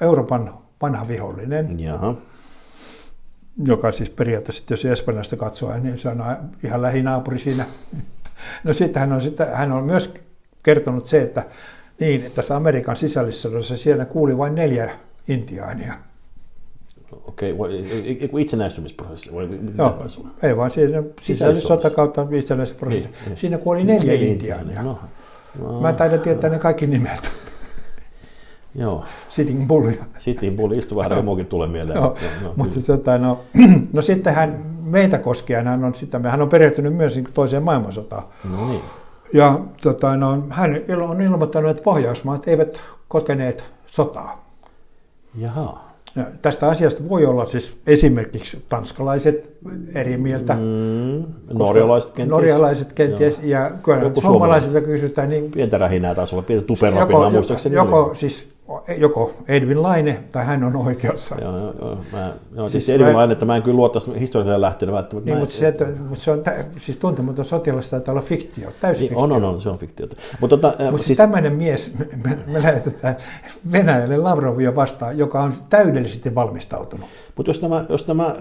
Euroopan 0.01 0.55
vanha 0.83 1.09
vihollinen. 1.09 1.81
Jaha. 1.81 2.15
Joka 3.65 3.93
siis 3.93 4.11
periaatteessa, 4.11 4.65
jos 4.71 4.85
Espanjasta 4.85 5.37
katsoo, 5.37 5.79
niin 5.79 5.99
se 5.99 6.09
on 6.09 6.25
ihan 6.65 6.83
lähinaapuri 6.83 7.39
siinä. 7.39 7.65
No 8.65 8.73
sitten 8.73 9.01
hän 9.01 9.13
on, 9.13 9.23
sitten, 9.23 9.47
hän 9.53 9.73
on 9.73 9.85
myös 9.85 10.15
kertonut 10.63 11.05
se, 11.05 11.23
että 11.23 11.45
niin, 12.01 12.21
että 12.21 12.35
tässä 12.35 12.57
Amerikan 12.57 12.97
sisällissodassa 12.97 13.77
siellä 13.77 14.05
kuuli 14.05 14.39
vain 14.39 14.55
neljä 14.55 14.91
intiaania. 15.29 15.95
Okei, 17.13 17.53
okay, 17.53 17.71
itsenäistymisprosessi? 18.39 19.35
Vai 19.35 19.49
Joo, 19.79 20.07
ei 20.43 20.57
vaan 20.57 20.71
siinä 20.71 21.03
sisällissota 21.21 21.91
kautta 21.91 22.27
itsenäistymisprosessi. 22.31 23.09
Niin, 23.09 23.19
niin. 23.27 23.37
Siinä 23.37 23.59
kuoli 23.59 23.85
neljä 23.85 24.13
niin, 24.13 24.29
intiaania. 24.29 24.83
No, 24.83 24.99
no, 25.59 25.81
Mä 25.81 25.93
taidan 25.93 26.21
tietää 26.21 26.51
ne 26.51 26.59
kaikki 26.59 26.87
nimet. 26.87 27.21
Joo. 28.75 29.05
Sitting 29.29 29.67
Bull. 29.67 29.91
Sitting 30.19 30.57
Bull, 30.57 30.73
istu 30.73 30.97
vähän 30.97 31.11
remokin 31.11 31.47
tulee 31.47 31.69
mieleen. 31.69 31.97
Joo, 31.97 32.17
no, 32.43 32.53
mutta 32.57 32.81
tota, 32.87 33.19
no, 33.19 33.41
no 33.93 34.03
sitten 34.03 34.35
hän 34.35 34.65
meitä 34.83 35.19
koskien, 35.19 35.67
hän 35.67 35.85
on, 35.85 35.95
sitä, 35.95 36.21
hän 36.25 36.43
on 36.43 36.49
perehtynyt 36.49 36.95
myös 36.95 37.15
niin 37.15 37.29
toiseen 37.35 37.63
maailmansotaan. 37.63 38.23
No 38.45 38.69
niin. 38.69 38.81
Ja 39.33 39.61
tota, 39.83 40.17
no, 40.17 40.43
hän 40.51 40.81
on 41.09 41.21
ilmoittanut, 41.23 41.71
että 41.71 41.83
Pohjoismaat 41.83 42.49
eivät 42.49 42.83
kokeneet 43.09 43.65
sotaa. 43.87 44.49
Jaha. 45.39 45.89
Ja 46.17 46.25
tästä 46.43 46.69
asiasta 46.69 47.09
voi 47.09 47.27
olla 47.27 47.47
siis 47.47 47.77
esimerkiksi 47.87 48.65
tanskalaiset 48.69 49.57
eri 49.95 50.17
mieltä. 50.17 50.55
Mm, 50.55 51.25
norjalaiset 51.53 52.11
kenties. 52.11 52.31
Norjalaiset 52.31 52.93
kenties. 52.93 53.39
Joo. 53.39 53.49
Ja 53.51 53.71
kyllä 53.83 54.11
suomalaisilta 54.21 54.81
kysytään. 54.81 55.31
Niin, 55.31 55.51
pientä 55.51 55.79
rähinää 55.79 56.15
taisi 56.15 56.35
olla, 56.35 56.43
pientä 56.43 56.67
tuperapinaa 56.67 57.23
joko, 57.23 57.31
muistaakseni. 57.31 57.75
Joko, 57.75 58.15
siis 58.15 58.49
joko 58.99 59.33
Edwin 59.49 59.83
Laine 59.83 60.21
tai 60.33 60.45
hän 60.45 60.65
on 60.65 60.77
oikeassa. 60.77 61.37
Joo, 61.41 61.59
joo, 61.59 61.75
joo. 61.81 61.99
Mä, 62.13 62.33
joo 62.57 62.69
siis, 62.69 62.87
siis 62.87 63.01
Edwin 63.01 63.17
Laine, 63.17 63.33
että 63.33 63.45
mä 63.45 63.57
en 63.57 63.63
kyllä 63.63 63.77
luottaisi 63.77 64.21
historialliselle 64.21 64.67
lähteenä 64.67 64.93
välttämättä. 64.93 65.31
Niin, 65.31 65.39
mutta, 65.39 65.55
se, 65.55 65.69
että, 65.69 65.87
mutta 66.09 66.25
se 66.25 66.31
on, 66.31 66.43
siis 66.81 66.97
tuntematon 66.97 67.45
sotilas 67.45 67.91
taitaa 67.91 68.13
olla 68.13 68.23
fiktio, 68.23 68.69
täysin 68.81 69.01
niin, 69.01 69.09
fiktio. 69.09 69.25
On, 69.25 69.33
on, 69.33 69.45
on, 69.45 69.61
se 69.61 69.69
on 69.69 69.79
fiktio. 69.79 70.07
Mutta 70.41 70.57
tota, 70.57 70.85
mutta 70.91 71.07
siis, 71.07 71.19
tämmöinen 71.19 71.53
mies, 71.53 71.93
me, 72.25 72.39
me 72.47 72.63
lähetetään 72.63 73.17
Venäjälle 73.73 74.17
Lavrovia 74.17 74.75
vastaan, 74.75 75.19
joka 75.19 75.43
on 75.43 75.53
täydellisesti 75.69 76.35
valmistautunut. 76.35 77.07
Mutta 77.37 77.51
jos 77.51 77.59
tämä, 77.59 77.85
jos 77.89 78.05
tämä 78.05 78.27
äh, 78.27 78.35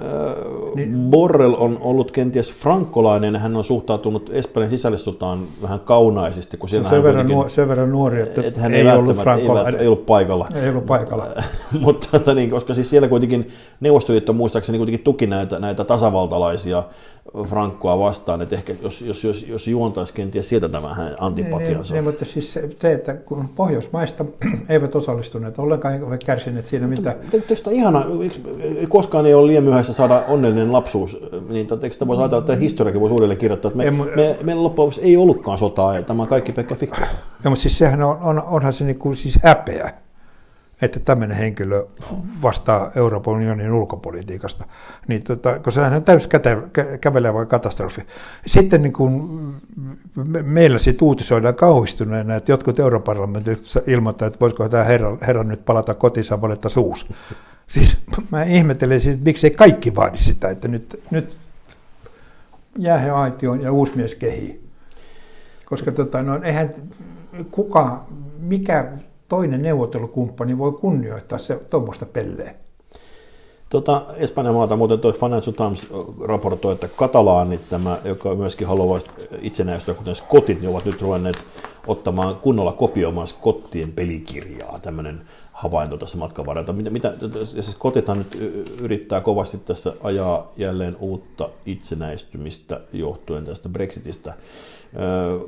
niin, 0.76 0.98
Borrell 1.10 1.56
on 1.58 1.78
ollut 1.82 2.12
kenties 2.12 2.54
frankkolainen, 2.54 3.36
hän 3.36 3.56
on 3.56 3.64
suhtautunut 3.64 4.30
Espanjan 4.34 4.70
sisällissotaan 4.70 5.40
vähän 5.62 5.80
kaunaisesti. 5.80 6.58
Kun 6.58 6.70
se 6.70 6.80
on 6.80 6.90
sen 6.90 7.04
verran, 7.04 7.28
nuor, 7.28 7.50
sen 7.50 7.68
verran 7.68 7.92
nuori, 7.92 8.22
että, 8.22 8.42
että 8.42 8.62
hän 8.62 8.74
ei, 8.74 8.88
ei 8.88 8.98
ollut 8.98 9.18
frankkolainen. 9.18 9.76
Ei, 9.76 9.82
ei 9.82 9.88
ollut 9.88 10.06
paikalla. 10.18 10.48
Ei 10.56 10.70
ollut 10.70 10.86
paikalla. 10.86 11.28
Mutta 11.86 12.08
että 12.14 12.34
niin, 12.34 12.50
koska 12.50 12.74
siis 12.74 12.90
siellä 12.90 13.08
kuitenkin 13.08 13.52
Neuvostoliitto 13.80 14.34
muistaakseni 14.34 14.78
kuitenkin 14.78 15.04
tuki 15.04 15.28
näitä, 15.28 15.60
näitä 15.60 15.84
tasavaltalaisia 15.84 16.84
Frankkoa 17.46 18.00
vastaan, 18.00 18.42
että 18.42 18.56
ehkä 18.56 18.74
jos, 18.82 19.02
jos, 19.02 19.24
jos, 19.24 19.46
jos 19.48 19.68
juontaisi 19.68 20.14
kenties 20.14 20.50
sieltä 20.50 20.70
tämä 20.70 20.96
antipatiansa. 21.20 21.96
Ne, 21.96 22.02
ne, 22.02 22.08
mutta 22.08 22.26
siis 22.26 22.54
se, 22.54 22.94
että 22.94 23.14
kun 23.14 23.50
Pohjoismaista 23.56 24.26
eivät 24.70 24.96
osallistuneet 24.96 25.60
ollenkaan, 25.60 25.94
eivät 25.94 26.24
kärsineet 26.24 26.66
siinä 26.66 26.88
mitä... 26.88 27.16
Eikö 27.34 27.56
tämä 27.64 27.76
ihana, 27.76 28.06
koskaan 28.90 29.26
ei 29.26 29.34
ole 29.34 29.48
liian 29.48 29.64
myöhäistä 29.64 29.94
saada 29.94 30.24
onnellinen 30.28 30.72
lapsuus, 30.72 31.18
niin 31.50 31.68
eikö 31.72 31.92
sitä 31.92 32.08
voisi 32.08 32.22
ajatella, 32.22 32.40
että 32.42 32.56
historiakin 32.56 33.02
voisi 33.02 33.14
uudelleen 33.14 33.40
kirjoittaa, 33.40 33.70
että 33.70 33.78
me, 33.78 33.92
me, 33.92 34.16
me, 34.16 34.38
meillä 34.44 34.64
loppujen 34.64 34.94
ei 35.02 35.18
ollutkaan 35.18 35.58
sotaa 35.58 35.96
ja 35.96 36.04
tämä 36.04 36.22
on 36.22 36.28
kaikki 36.28 36.52
pelkkä 36.52 36.76
fiktiota. 36.76 37.12
Ja, 37.44 37.50
mutta 37.50 37.62
siis 37.62 37.78
sehän 37.78 38.04
on, 38.04 38.18
on, 38.22 38.44
onhan 38.48 38.74
se 38.74 38.86
niin 38.86 39.00
kuin 39.00 39.18
siis 39.18 39.40
häpeä 39.44 39.94
että 40.82 41.00
tämmöinen 41.00 41.38
henkilö 41.38 41.88
vastaa 42.42 42.92
Euroopan 42.96 43.34
unionin 43.34 43.72
ulkopolitiikasta, 43.72 44.66
niin 45.08 45.24
tota, 45.24 45.60
kun 45.60 45.74
sehän 45.74 45.94
on 45.94 46.04
täysin 46.04 46.30
käte, 46.30 46.58
kävelevä 47.02 47.46
katastrofi. 47.46 48.02
Sitten 48.48 48.82
niin 48.82 48.94
kun 48.94 49.56
meillä 50.44 50.80
siitä 50.80 51.06
uutisoidaan 51.06 51.56
kauhistuneena, 51.56 52.36
että 52.36 52.52
jotkut 52.52 52.80
europarlamentissa 52.80 53.82
ilmoittavat, 53.88 54.34
että 54.34 54.40
voisiko 54.40 54.70
tämä 54.70 54.84
herra, 54.84 55.18
herra 55.28 55.44
nyt 55.44 55.66
palata 55.66 55.94
kotiinsa 55.94 56.42
valetta 56.42 56.70
suus. 56.70 57.08
Siis 57.68 57.98
mä 58.32 58.44
ihmettelen, 58.44 58.98
että 58.98 59.24
miksei 59.24 59.52
kaikki 59.52 59.96
vaadi 59.96 60.18
sitä, 60.18 60.50
että 60.50 60.68
nyt, 60.68 61.04
nyt 61.12 61.38
jäähe 62.78 63.10
aitioon 63.10 63.62
ja 63.62 63.72
uusi 63.72 63.96
mies 63.96 64.16
kehii. 64.16 64.68
Koska 65.66 65.92
tota, 65.92 66.22
no, 66.24 66.40
eihän 66.44 66.74
kuka, 67.52 68.06
mikä 68.40 68.92
toinen 69.30 69.62
neuvottelukumppani 69.62 70.58
voi 70.58 70.72
kunnioittaa 70.72 71.38
se 71.38 71.56
tuommoista 71.70 72.06
pelleä. 72.06 72.56
Tota, 73.70 74.02
Espanjan 74.16 74.56
maata 74.56 74.76
muuten 74.76 75.00
tuo 75.00 75.12
Financial 75.12 75.54
Times 75.54 75.88
raportoi, 76.28 76.74
että 76.74 76.88
katalaanit, 76.96 77.70
tämä, 77.70 77.98
joka 78.04 78.36
myöskin 78.36 78.68
haluaa 78.68 79.00
itsenäistyä, 79.42 79.94
kuten 79.94 80.16
skotit, 80.16 80.62
niin 80.62 80.70
ovat 80.70 80.86
nyt 80.86 81.02
ruvenneet 81.02 81.38
ottamaan 81.88 82.36
kunnolla 82.36 82.72
kopioimaan 82.72 83.28
skottien 83.28 83.92
pelikirjaa, 83.92 84.80
tämmöinen 84.80 85.22
havainto 85.52 85.98
tässä 85.98 86.18
matkan 86.18 86.46
varrella. 86.46 86.74
Mitä, 86.74 86.90
mitä, 86.90 87.14
siis 87.46 87.72
skotithan 87.72 88.18
nyt 88.18 88.36
yrittää 88.82 89.22
kovasti 89.22 89.58
tässä 89.58 89.94
ajaa 90.04 90.52
jälleen 90.58 90.98
uutta 91.00 91.50
itsenäistymistä 91.66 92.80
johtuen 92.94 93.46
tästä 93.46 93.70
Brexitistä. 93.70 94.34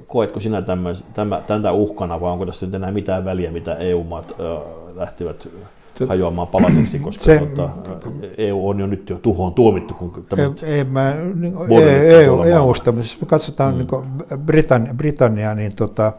Koetko 0.07 0.39
sinä 0.39 0.61
tämän, 0.61 0.95
tämän 1.47 1.73
uhkana 1.73 2.21
vai 2.21 2.31
onko 2.31 2.45
tässä 2.45 2.65
nyt 2.65 2.75
enää 2.75 2.91
mitään 2.91 3.25
väliä, 3.25 3.51
mitä 3.51 3.75
EU-maat 3.75 4.33
lähtivät 4.95 5.47
hajoamaan 6.07 6.47
palasiksi, 6.47 6.99
koska 6.99 7.23
se, 7.23 7.37
tuota, 7.37 7.69
EU 8.37 8.69
on 8.69 8.79
jo 8.79 8.87
nyt 8.87 9.09
jo 9.09 9.19
tuhoon 9.21 9.53
tuomittu. 9.53 9.93
Kun 9.93 10.25
tämä 10.29 10.51
ei, 10.63 10.83
mä, 10.83 11.15
niin, 11.35 11.53
EU, 12.09 12.41
EUsta, 12.41 12.93
jos 12.97 13.21
me 13.21 13.27
katsotaan 13.27 13.73
mm. 13.73 13.77
niin 13.77 14.39
Britannia, 14.45 14.93
Britannia, 14.93 15.55
niin 15.55 15.75
tota, 15.75 16.13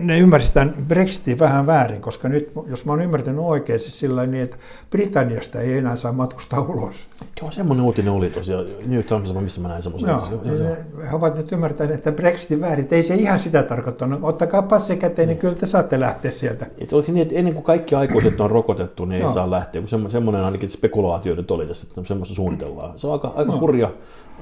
ne 0.00 0.18
ymmärsivät 0.18 0.54
tämän 0.54 0.74
Brexitin 0.88 1.38
vähän 1.38 1.66
väärin, 1.66 2.00
koska 2.00 2.28
nyt, 2.28 2.52
jos 2.66 2.84
mä 2.84 2.92
oon 2.92 3.02
ymmärtänyt 3.02 3.40
oikein, 3.44 3.80
siis 3.80 3.98
sillä 3.98 4.26
niin, 4.26 4.42
että 4.42 4.56
Britanniasta 4.90 5.60
ei 5.60 5.78
enää 5.78 5.96
saa 5.96 6.12
matkustaa 6.12 6.60
ulos. 6.60 6.96
Joo, 7.40 7.50
semmoinen 7.50 7.84
uutinen 7.84 8.12
oli 8.12 8.30
tosiaan 8.30 8.66
New 8.86 9.02
Timesissa, 9.02 9.40
missä 9.40 9.60
mä 9.60 9.68
näin 9.68 9.82
semmoisen. 9.82 10.08
Joo, 10.08 10.42
joo, 10.44 10.54
joo. 10.54 10.76
He 11.10 11.16
ovat 11.16 11.36
nyt 11.36 11.52
ymmärtäneet, 11.52 11.98
että 11.98 12.12
Brexitin 12.12 12.60
väärin, 12.60 12.88
ei 12.90 13.02
se 13.02 13.14
ihan 13.14 13.40
sitä 13.40 13.62
tarkoittanut. 13.62 14.20
Ottakaa 14.22 14.62
passi 14.62 14.96
käteen, 14.96 15.28
niin 15.28 15.38
kyllä 15.38 15.54
te 15.54 15.66
saatte 15.66 16.00
lähteä 16.00 16.30
sieltä. 16.30 16.66
Et 16.78 16.92
oliko 16.92 17.12
niin, 17.12 17.22
että 17.22 17.34
ennen 17.34 17.54
kuin 17.54 17.64
kaikki 17.64 17.94
aikuiset 17.94 18.40
on 18.40 18.50
rokotettu, 18.50 19.04
niin 19.04 19.16
ei 19.16 19.20
joo. 19.20 19.32
saa 19.32 19.50
lähteä, 19.50 19.82
kun 19.82 20.10
semmoinen 20.10 20.44
ainakin 20.44 20.70
spekulaatio 20.70 21.34
nyt 21.34 21.50
oli 21.50 21.66
tässä, 21.66 21.86
että 21.88 22.08
semmoista 22.08 22.34
suunnitellaan. 22.34 22.98
Se 22.98 23.06
on 23.06 23.12
aika, 23.12 23.32
aika 23.36 23.58
hurja, 23.58 23.90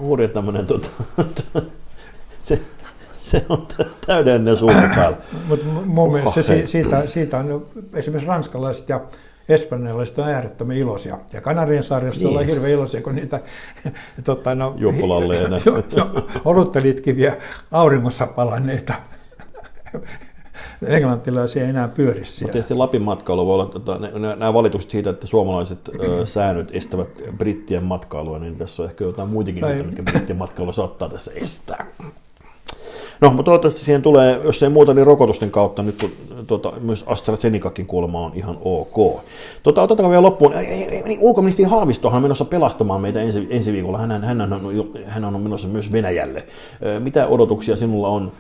hurja 0.01 0.29
tämmöinen 0.29 0.67
tota, 0.67 0.89
Se, 2.43 2.61
se 3.31 3.47
on 3.49 3.67
täydellinen 4.07 4.57
päällä. 4.95 5.17
Mutta 5.49 5.65
mun 5.85 6.13
mielestä 6.13 6.43
se, 6.43 6.67
siitä, 6.67 7.07
siitä 7.07 7.39
on 7.39 7.67
esimerkiksi 7.95 8.29
ranskalaiset 8.29 8.89
ja 8.89 9.01
espanjalaiset 9.49 10.19
on 10.19 10.29
äärettömän 10.29 10.77
iloisia. 10.77 11.19
Ja 11.33 11.41
Kanarien 11.41 11.85
saarissa 11.85 12.21
niin. 12.21 12.29
ollaan 12.29 12.47
hirveän 12.47 12.73
iloisia, 12.73 13.03
kun 13.03 13.15
niitä 13.15 13.41
tota, 14.25 14.55
no, 14.55 14.75
Juopulalleena. 14.77 15.57
oluttelitkiviä 16.45 17.37
auringossa 17.71 18.27
palanneita 18.27 18.95
englantilaisia 20.87 21.63
ei 21.63 21.69
enää 21.69 21.89
pyöri 21.89 22.25
siellä. 22.25 22.47
Mutta 22.47 22.53
tietysti 22.53 22.75
Lapin 22.75 23.03
matkailu 23.03 23.47
voi 23.47 23.55
olla, 23.55 23.67
tota, 23.67 23.99
nämä 24.37 24.55
valitukset 24.55 24.91
siitä, 24.91 25.11
että 25.11 25.27
suomalaiset 25.27 25.91
ö, 26.01 26.27
säännöt 26.27 26.69
estävät 26.73 27.09
brittien 27.39 27.85
matkailua, 27.85 28.39
niin 28.39 28.57
tässä 28.57 28.83
on 28.83 28.89
ehkä 28.89 29.05
jotain 29.05 29.29
muitakin, 29.29 29.65
mitkä 29.87 30.03
brittien 30.03 30.39
matkailu 30.39 30.73
saattaa 30.73 31.09
tässä 31.09 31.33
estää. 31.35 31.87
No, 33.21 33.29
mutta 33.31 33.43
toivottavasti 33.43 33.81
siihen 33.81 34.03
tulee, 34.03 34.41
jos 34.45 34.63
ei 34.63 34.69
muuta, 34.69 34.95
niin 34.95 35.07
rokotusten 35.07 35.51
kautta 35.51 35.83
nyt 35.83 36.01
kun 36.01 36.13
tuota, 36.47 36.73
myös 36.81 37.05
AstraZenecakin 37.07 37.87
kuulemma 37.87 38.21
on 38.21 38.33
ihan 38.35 38.59
ok. 38.61 39.21
Tota, 39.63 39.83
otetaan 39.83 40.11
vielä 40.11 40.23
loppuun. 40.23 40.53
Niin 41.05 41.19
ulkoministeri 41.21 41.69
Haavistohan 41.69 42.17
on 42.17 42.23
menossa 42.23 42.45
pelastamaan 42.45 43.01
meitä 43.01 43.21
ensi, 43.21 43.47
ensi 43.51 43.73
viikolla. 43.73 43.99
Hän, 43.99 44.25
hän, 44.25 44.41
on, 44.41 44.63
hän 45.07 45.25
on 45.25 45.41
menossa 45.41 45.69
myös 45.69 45.93
Venäjälle. 45.93 46.47
Mitä 46.99 47.27
odotuksia 47.27 47.77
sinulla 47.77 48.09
on 48.09 48.33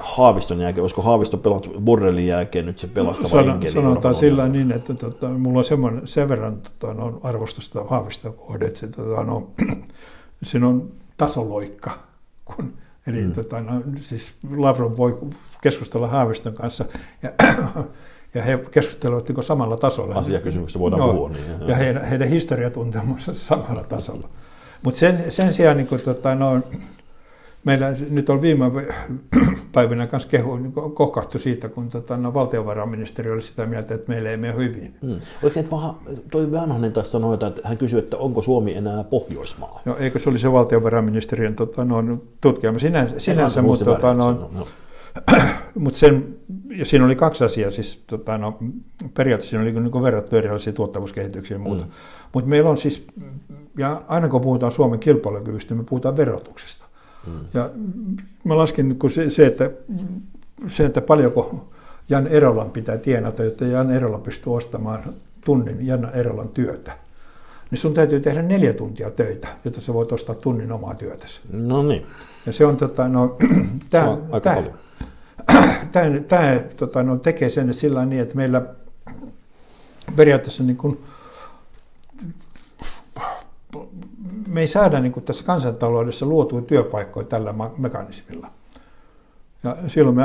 Haaviston 0.00 0.60
jälkeen? 0.60 0.82
Olisiko 0.82 1.02
Haavisto 1.02 1.36
pelannut 1.36 1.84
Borrellin 1.84 2.26
jälkeen 2.26 2.66
nyt 2.66 2.78
se 2.78 2.86
pelastava 2.86 3.28
Sano, 3.28 3.52
enkeli? 3.52 3.72
Sanotaan 3.72 4.14
sillä 4.14 4.48
niin, 4.48 4.72
että 4.72 4.94
tota, 4.94 5.28
mulla 5.28 5.58
on 5.58 5.64
semmoinen, 5.64 6.06
sen 6.06 6.28
verran 6.28 6.56
tota, 6.80 7.02
on 7.02 7.20
arvostusta 7.22 7.84
Haaviston 7.84 8.34
kohde, 8.34 8.66
että 8.66 8.80
se, 8.80 8.88
tota, 8.88 9.24
no, 9.24 9.50
siinä 10.42 10.68
on 10.68 10.88
tasoloikka, 11.16 11.90
kun 12.44 12.72
Eli 13.06 13.22
mm. 13.22 13.32
tota, 13.32 13.60
no, 13.60 13.82
siis 14.00 14.32
Lavrov 14.56 14.96
voi 14.96 15.18
keskustella 15.62 16.06
Haaviston 16.06 16.54
kanssa 16.54 16.84
ja, 17.22 17.32
ja 18.34 18.42
he 18.42 18.58
keskustelevat 18.70 19.28
niin 19.28 19.44
samalla 19.44 19.76
tasolla. 19.76 20.14
Asiakysymyksistä 20.14 20.78
voidaan 20.78 21.00
no, 21.00 21.12
puhua. 21.12 21.28
Niin, 21.28 21.68
ja 21.68 21.76
heidän, 21.76 22.04
heidän 22.04 22.28
historiatuntemuksensa 22.28 23.46
samalla 23.46 23.84
tasolla. 23.84 24.28
Mutta 24.82 25.00
sen, 25.00 25.32
sen 25.32 25.54
sijaan 25.54 25.76
niin 25.76 25.86
kuin, 25.86 26.00
tota, 26.00 26.34
no, 26.34 26.62
meillä 27.66 27.94
nyt 28.10 28.30
on 28.30 28.42
viime 28.42 28.64
päivinä 29.72 30.06
kanssa 30.06 30.28
kehu, 30.28 30.58
kohkahtu 30.94 31.38
siitä, 31.38 31.68
kun 31.68 31.90
tota, 31.90 32.16
no, 32.16 32.34
valtiovarainministeri 32.34 33.30
oli 33.30 33.42
sitä 33.42 33.66
mieltä, 33.66 33.94
että 33.94 34.08
meillä 34.08 34.30
ei 34.30 34.36
mene 34.36 34.54
hyvin. 34.56 34.94
Mm. 35.02 35.10
Oliko 35.42 35.54
se, 35.54 35.60
että 35.60 35.76
toi 36.30 36.52
Vanhanen 36.52 36.92
tässä 36.92 37.12
sanoi, 37.12 37.34
että 37.34 37.52
hän 37.64 37.78
kysyi, 37.78 37.98
että 37.98 38.16
onko 38.16 38.42
Suomi 38.42 38.74
enää 38.74 39.04
Pohjoismaa? 39.04 39.80
No, 39.84 39.96
eikö 39.96 40.18
se 40.18 40.30
oli 40.30 40.38
se 40.38 40.52
valtiovarainministeriön 40.52 41.54
tota, 41.54 41.84
no, 41.84 42.02
tutkija. 42.40 42.78
Sinä, 42.78 43.06
sinänsä, 43.18 43.62
mutta 43.62 43.84
tota, 43.84 44.14
no, 44.14 44.32
no. 44.32 44.66
Mutta 45.74 45.98
sen, 45.98 46.36
ja 46.76 46.84
siinä 46.84 47.04
oli 47.04 47.16
kaksi 47.16 47.44
asiaa, 47.44 47.70
siis 47.70 48.04
tota, 48.06 48.38
no, 48.38 48.58
periaatteessa 49.14 49.50
siinä 49.50 49.62
oli 49.62 49.72
niin 49.72 50.02
verrattu 50.02 50.36
erilaisia 50.36 50.72
tuottavuuskehityksiä 50.72 51.54
ja 51.54 51.58
muuta. 51.58 51.84
Mm. 51.84 51.90
Mutta 52.32 52.50
meillä 52.50 52.70
on 52.70 52.78
siis, 52.78 53.06
ja 53.78 54.02
aina 54.08 54.28
kun 54.28 54.40
puhutaan 54.40 54.72
Suomen 54.72 54.98
kilpailukyvystä, 54.98 55.74
me 55.74 55.84
puhutaan 55.84 56.16
verotuksesta. 56.16 56.85
Ja 57.54 57.70
mä 58.44 58.58
laskin 58.58 58.98
kun 58.98 59.10
se, 59.10 59.30
se, 59.30 59.46
että, 59.46 59.70
se, 60.68 60.84
että 60.86 61.00
paljonko 61.00 61.68
Jan 62.08 62.26
Erolan 62.26 62.70
pitää 62.70 62.98
tienata, 62.98 63.44
jotta 63.44 63.64
Jan 63.64 63.90
Erola 63.90 64.18
pystyy 64.18 64.54
ostamaan 64.54 65.02
tunnin 65.44 65.86
Jan 65.86 66.10
Erolan 66.14 66.48
työtä. 66.48 66.98
Niin 67.70 67.78
sun 67.78 67.94
täytyy 67.94 68.20
tehdä 68.20 68.42
neljä 68.42 68.72
tuntia 68.72 69.10
töitä, 69.10 69.48
jotta 69.64 69.80
sä 69.80 69.94
voit 69.94 70.12
ostaa 70.12 70.34
tunnin 70.34 70.72
omaa 70.72 70.94
työtäsi. 70.94 71.40
No 71.52 71.82
niin. 71.82 72.06
Ja 72.46 72.52
se 72.52 72.66
on, 72.66 72.76
tota, 72.76 73.08
no, 73.08 73.36
se 73.90 73.98
on 74.00 74.22
aika 74.22 74.40
tää, 74.40 74.54
paljon. 74.54 74.74
Tämä, 75.92 76.20
tämä 76.28 76.60
tota, 76.76 77.02
no, 77.02 77.16
tekee 77.16 77.50
sen 77.50 77.74
sillä 77.74 78.04
niin, 78.04 78.22
että 78.22 78.36
meillä 78.36 78.62
periaatteessa 80.16 80.62
niin 80.62 80.76
kuin, 80.76 81.04
me 84.56 84.60
ei 84.60 84.66
saada 84.66 85.00
niin 85.00 85.12
kuin 85.12 85.24
tässä 85.24 85.44
kansantaloudessa 85.44 86.26
luotua 86.26 86.60
työpaikkoja 86.60 87.26
tällä 87.26 87.54
mekanismilla. 87.78 88.50
Ja 89.64 89.76
silloin 89.86 90.16
me, 90.16 90.24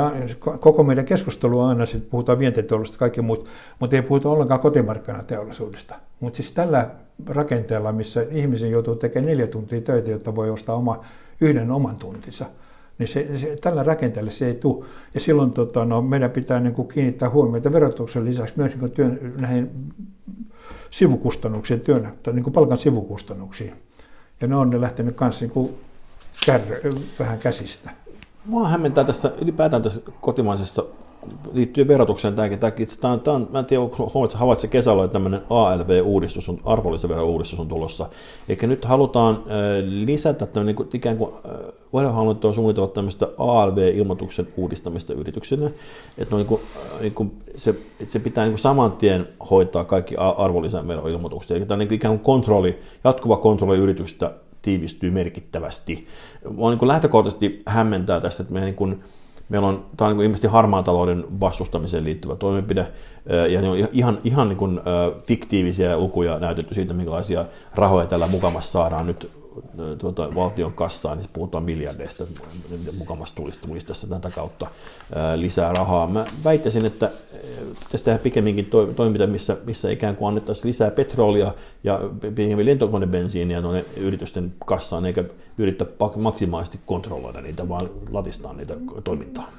koko 0.60 0.82
meidän 0.82 1.04
keskustelu 1.04 1.60
on 1.60 1.68
aina, 1.68 1.84
että 1.84 2.10
puhutaan 2.10 2.38
vientiteollisuudesta 2.38 2.94
ja 2.94 2.98
kaikki 2.98 3.22
muut, 3.22 3.46
mutta 3.80 3.96
ei 3.96 4.02
puhuta 4.02 4.28
ollenkaan 4.28 4.60
kotimarkkinateollisuudesta. 4.60 5.94
Mutta 6.20 6.36
siis 6.36 6.52
tällä 6.52 6.90
rakenteella, 7.26 7.92
missä 7.92 8.26
ihmisen 8.30 8.70
joutuu 8.70 8.94
tekemään 8.94 9.26
neljä 9.26 9.46
tuntia 9.46 9.80
töitä, 9.80 10.10
jotta 10.10 10.34
voi 10.34 10.50
ostaa 10.50 10.76
oma, 10.76 11.04
yhden 11.40 11.70
oman 11.70 11.96
tuntinsa, 11.96 12.46
niin 12.98 13.08
se, 13.08 13.38
se, 13.38 13.56
tällä 13.62 13.82
rakenteella 13.82 14.30
se 14.30 14.46
ei 14.46 14.54
tule. 14.54 14.84
Ja 15.14 15.20
silloin 15.20 15.50
tota, 15.50 15.84
no, 15.84 16.02
meidän 16.02 16.30
pitää 16.30 16.60
niin 16.60 16.74
kuin 16.74 16.88
kiinnittää 16.88 17.30
huomiota 17.30 17.72
verotuksen 17.72 18.24
lisäksi 18.24 18.54
myös 18.56 18.76
niin 18.76 18.90
työn, 18.90 19.34
näihin 19.36 19.70
sivukustannuksiin, 20.90 21.80
työn, 21.80 22.12
tai 22.22 22.34
niin 22.34 22.44
kuin 22.44 22.54
palkan 22.54 22.78
sivukustannuksiin. 22.78 23.72
Ja 24.42 24.48
ne 24.48 24.56
on 24.56 24.70
ne 24.70 24.80
lähtenyt 24.80 25.16
kanssa 25.16 25.44
niin 25.44 25.78
kärry, 26.46 26.90
vähän 27.18 27.38
käsistä. 27.38 27.90
Mua 28.44 28.68
hämmentää 28.68 29.04
tässä 29.04 29.32
ylipäätään 29.40 29.82
tässä 29.82 30.00
kotimaisessa 30.20 30.84
liittyy 31.52 31.88
verotukseen 31.88 32.34
tämäkin. 32.34 32.58
tämäkin 32.58 32.88
tämä 33.00 33.18
tämä 33.18 33.40
mä 33.52 33.58
en 33.58 33.64
tiedä, 33.64 33.82
onko 33.82 34.28
havaitse 34.34 34.68
kesällä, 34.68 35.04
että 35.04 35.12
tämmöinen 35.12 35.40
ALV-uudistus, 35.50 36.48
on, 36.48 36.60
arvonlisävero-uudistus 36.64 37.60
on 37.60 37.68
tulossa. 37.68 38.08
Eikä 38.48 38.66
nyt 38.66 38.84
halutaan 38.84 39.34
äh, 39.34 39.42
lisätä 39.84 40.64
niin 40.64 40.76
kuin, 40.76 40.88
ikään 40.94 41.16
kuin 41.16 41.32
äh, 41.34 42.18
on 42.44 42.54
suunnitella 42.54 42.88
tämmöistä 42.88 43.28
ALV-ilmoituksen 43.38 44.48
uudistamista 44.56 45.12
yrityksille. 45.12 45.72
Että 46.18 46.34
no, 46.34 46.36
niin 46.36 46.46
kuin, 46.46 46.60
niin 47.00 47.14
kuin 47.14 47.32
se, 47.56 47.70
että 47.70 48.12
se 48.12 48.18
pitää 48.18 48.44
niin 48.44 48.52
kuin 48.52 48.60
saman 48.60 48.92
tien 48.92 49.28
hoitaa 49.50 49.84
kaikki 49.84 50.16
arvonlisäveroilmoitukset. 50.16 51.50
Eli 51.50 51.66
tämä 51.66 51.74
on 51.74 51.78
niin 51.78 51.88
kuin 51.88 51.96
ikään 51.96 52.18
kuin 52.18 52.24
kontrolli, 52.24 52.78
jatkuva 53.04 53.36
kontrolli 53.36 53.78
yrityksestä 53.78 54.32
tiivistyy 54.62 55.10
merkittävästi. 55.10 56.06
Mua 56.50 56.70
niin 56.70 56.88
lähtökohtaisesti 56.88 57.62
hämmentää 57.66 58.20
tässä, 58.20 58.42
että 58.42 58.54
me 58.54 58.60
niin 58.60 58.74
kuin, 58.74 59.02
Meillä 59.48 59.68
on, 59.68 59.84
tämä 59.96 60.10
on 60.10 60.16
niin 60.16 60.24
ilmeisesti 60.24 60.48
harmaan 60.48 60.84
talouden 60.84 61.24
vastustamiseen 61.40 62.04
liittyvä 62.04 62.36
toimenpide, 62.36 62.86
ja 63.48 63.60
ne 63.60 63.68
on 63.68 63.76
ihan, 63.92 64.18
ihan 64.24 64.48
niin 64.48 64.56
kuin, 64.56 64.80
fiktiivisiä 65.26 65.98
lukuja 65.98 66.38
näytetty 66.38 66.74
siitä, 66.74 66.94
minkälaisia 66.94 67.44
rahoja 67.74 68.06
tällä 68.06 68.26
mukamassa 68.26 68.72
saadaan 68.72 69.06
nyt 69.06 69.41
tuota, 69.98 70.34
valtion 70.34 70.72
kassaan, 70.72 71.18
niin 71.18 71.28
puhutaan 71.32 71.64
miljardeista, 71.64 72.24
mukamassa 72.98 73.34
tulisi, 73.34 73.60
tulisi 73.60 73.86
tässä 73.86 74.06
tätä 74.06 74.30
kautta 74.30 74.66
lisää 75.36 75.72
rahaa. 75.72 76.06
Mä 76.06 76.26
väittäisin, 76.44 76.84
että 76.84 77.10
pitäisi 77.80 78.04
tehdä 78.04 78.18
pikemminkin 78.18 78.70
toiminta, 78.96 79.26
missä, 79.26 79.56
missä 79.64 79.90
ikään 79.90 80.16
kuin 80.16 80.28
annettaisiin 80.28 80.68
lisää 80.68 80.90
petrolia 80.90 81.54
ja 81.84 82.00
pikemmin 82.20 82.66
lentokonebensiiniä 82.66 83.62
yritysten 83.96 84.54
kassaan, 84.66 85.06
eikä 85.06 85.24
yrittää 85.58 85.86
maksimaalisesti 86.16 86.80
kontrolloida 86.86 87.40
niitä, 87.40 87.68
vaan 87.68 87.90
latistaa 88.10 88.52
niitä 88.52 88.74
toimintaa 89.04 89.52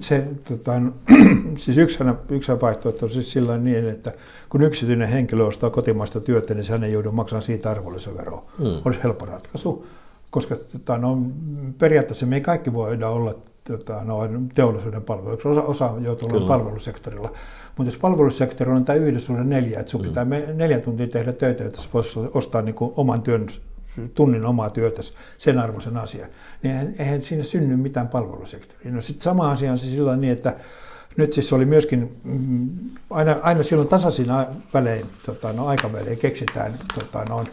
se, 0.00 0.26
tota, 0.48 0.72
siis 1.56 1.78
yksi, 1.78 1.98
yksi 2.28 2.52
vaihtoehto 2.60 3.06
on 3.06 3.10
siis 3.10 3.32
sillä 3.32 3.58
niin, 3.58 3.88
että 3.88 4.12
kun 4.48 4.62
yksityinen 4.62 5.08
henkilö 5.08 5.44
ostaa 5.44 5.70
kotimaista 5.70 6.20
työtä, 6.20 6.54
niin 6.54 6.70
hän 6.70 6.84
ei 6.84 6.92
joudu 6.92 7.12
maksamaan 7.12 7.42
siitä 7.42 7.70
arvonlisäveroa. 7.70 8.44
Mm. 8.58 8.66
Olisi 8.84 9.02
helppo 9.02 9.24
ratkaisu, 9.24 9.86
koska 10.30 10.56
tota, 10.72 10.98
no, 10.98 11.18
periaatteessa 11.78 12.26
me 12.26 12.36
ei 12.36 12.40
kaikki 12.40 12.72
voida 12.72 13.08
olla 13.08 13.34
tota, 13.64 14.04
no, 14.04 14.18
teollisuuden 14.54 15.02
palveluksi. 15.02 15.48
Osa, 15.48 15.62
osa 15.62 15.92
joutuu 16.00 16.28
olla 16.32 16.48
palvelusektorilla. 16.48 17.32
Mutta 17.76 17.92
jos 17.92 18.00
palvelusektorilla 18.00 18.76
on 18.76 18.84
tämä 18.84 18.96
yhdessä 18.96 19.32
neljä, 19.32 19.80
että 19.80 19.90
sinun 19.90 20.06
mm. 20.06 20.08
pitää 20.08 20.24
neljä 20.54 20.80
tuntia 20.80 21.06
tehdä 21.06 21.32
töitä, 21.32 21.64
että 21.64 21.82
voisi 21.94 22.20
ostaa 22.34 22.62
niin 22.62 22.74
kuin, 22.74 22.92
oman 22.96 23.22
työn 23.22 23.48
tunnin 24.14 24.44
omaa 24.44 24.70
työtä 24.70 25.00
sen 25.38 25.58
arvoisen 25.58 25.96
asian, 25.96 26.28
niin 26.62 26.94
eihän 26.98 27.22
siinä 27.22 27.44
synny 27.44 27.76
mitään 27.76 28.08
palvelusektoria. 28.08 28.92
No 28.92 29.02
sitten 29.02 29.22
sama 29.22 29.50
asia 29.50 29.72
on 29.72 29.78
se 29.78 29.86
silloin 29.86 30.20
niin, 30.20 30.32
että 30.32 30.54
nyt 31.16 31.32
siis 31.32 31.52
oli 31.52 31.64
myöskin, 31.64 32.16
mm, 32.24 32.68
aina, 33.10 33.36
aina 33.42 33.62
silloin 33.62 33.88
tasaisin 33.88 34.26
välein, 34.74 35.06
tota, 35.26 35.52
no 35.52 35.66
aikavälein 35.66 36.18
keksitään 36.18 36.74
tota, 36.94 37.24
no, 37.24 37.44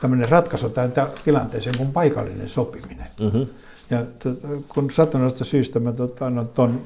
tämmöinen 0.00 0.28
ratkaisu 0.28 0.68
tähän 0.68 0.92
tilanteeseen 1.24 1.78
kuin 1.78 1.92
paikallinen 1.92 2.48
sopiminen. 2.48 3.06
Mm-hmm. 3.20 3.46
Ja 3.90 4.04
to, 4.18 4.30
kun 4.68 4.90
satunnaista 4.90 5.44
syystä 5.44 5.80
mä 5.80 5.92
tota, 5.92 6.30
no, 6.30 6.44
ton 6.44 6.80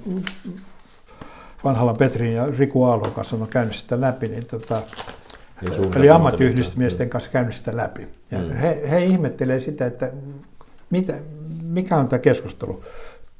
vanhalla 1.64 1.94
Petrin 1.94 2.35
ja 2.35 2.46
Riku 2.46 2.85
Aallon 2.85 3.12
kanssa 3.12 3.37
on 3.37 3.49
käynyt 3.49 3.77
sitä 3.77 4.01
läpi, 4.01 4.29
niin 4.29 4.46
tota, 4.46 4.83
Eli 5.96 6.11
ammattiyhdistymiesten 6.11 7.11
kanssa 7.11 7.31
käynyt 7.31 7.55
sitä 7.55 7.77
läpi. 7.77 8.09
Ja 8.31 8.38
mm. 8.38 8.51
he, 8.51 8.90
he 8.90 9.05
ihmettelee 9.05 9.61
sitä, 9.61 9.87
että 9.87 10.12
mitä, 10.90 11.14
mikä 11.62 11.96
on 11.96 12.09
tämä 12.09 12.20
keskustelu. 12.20 12.85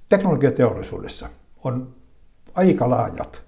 Teknologiateollisuudessa 0.09 1.28
on 1.64 1.94
aika 2.54 2.90
laajat 2.90 3.42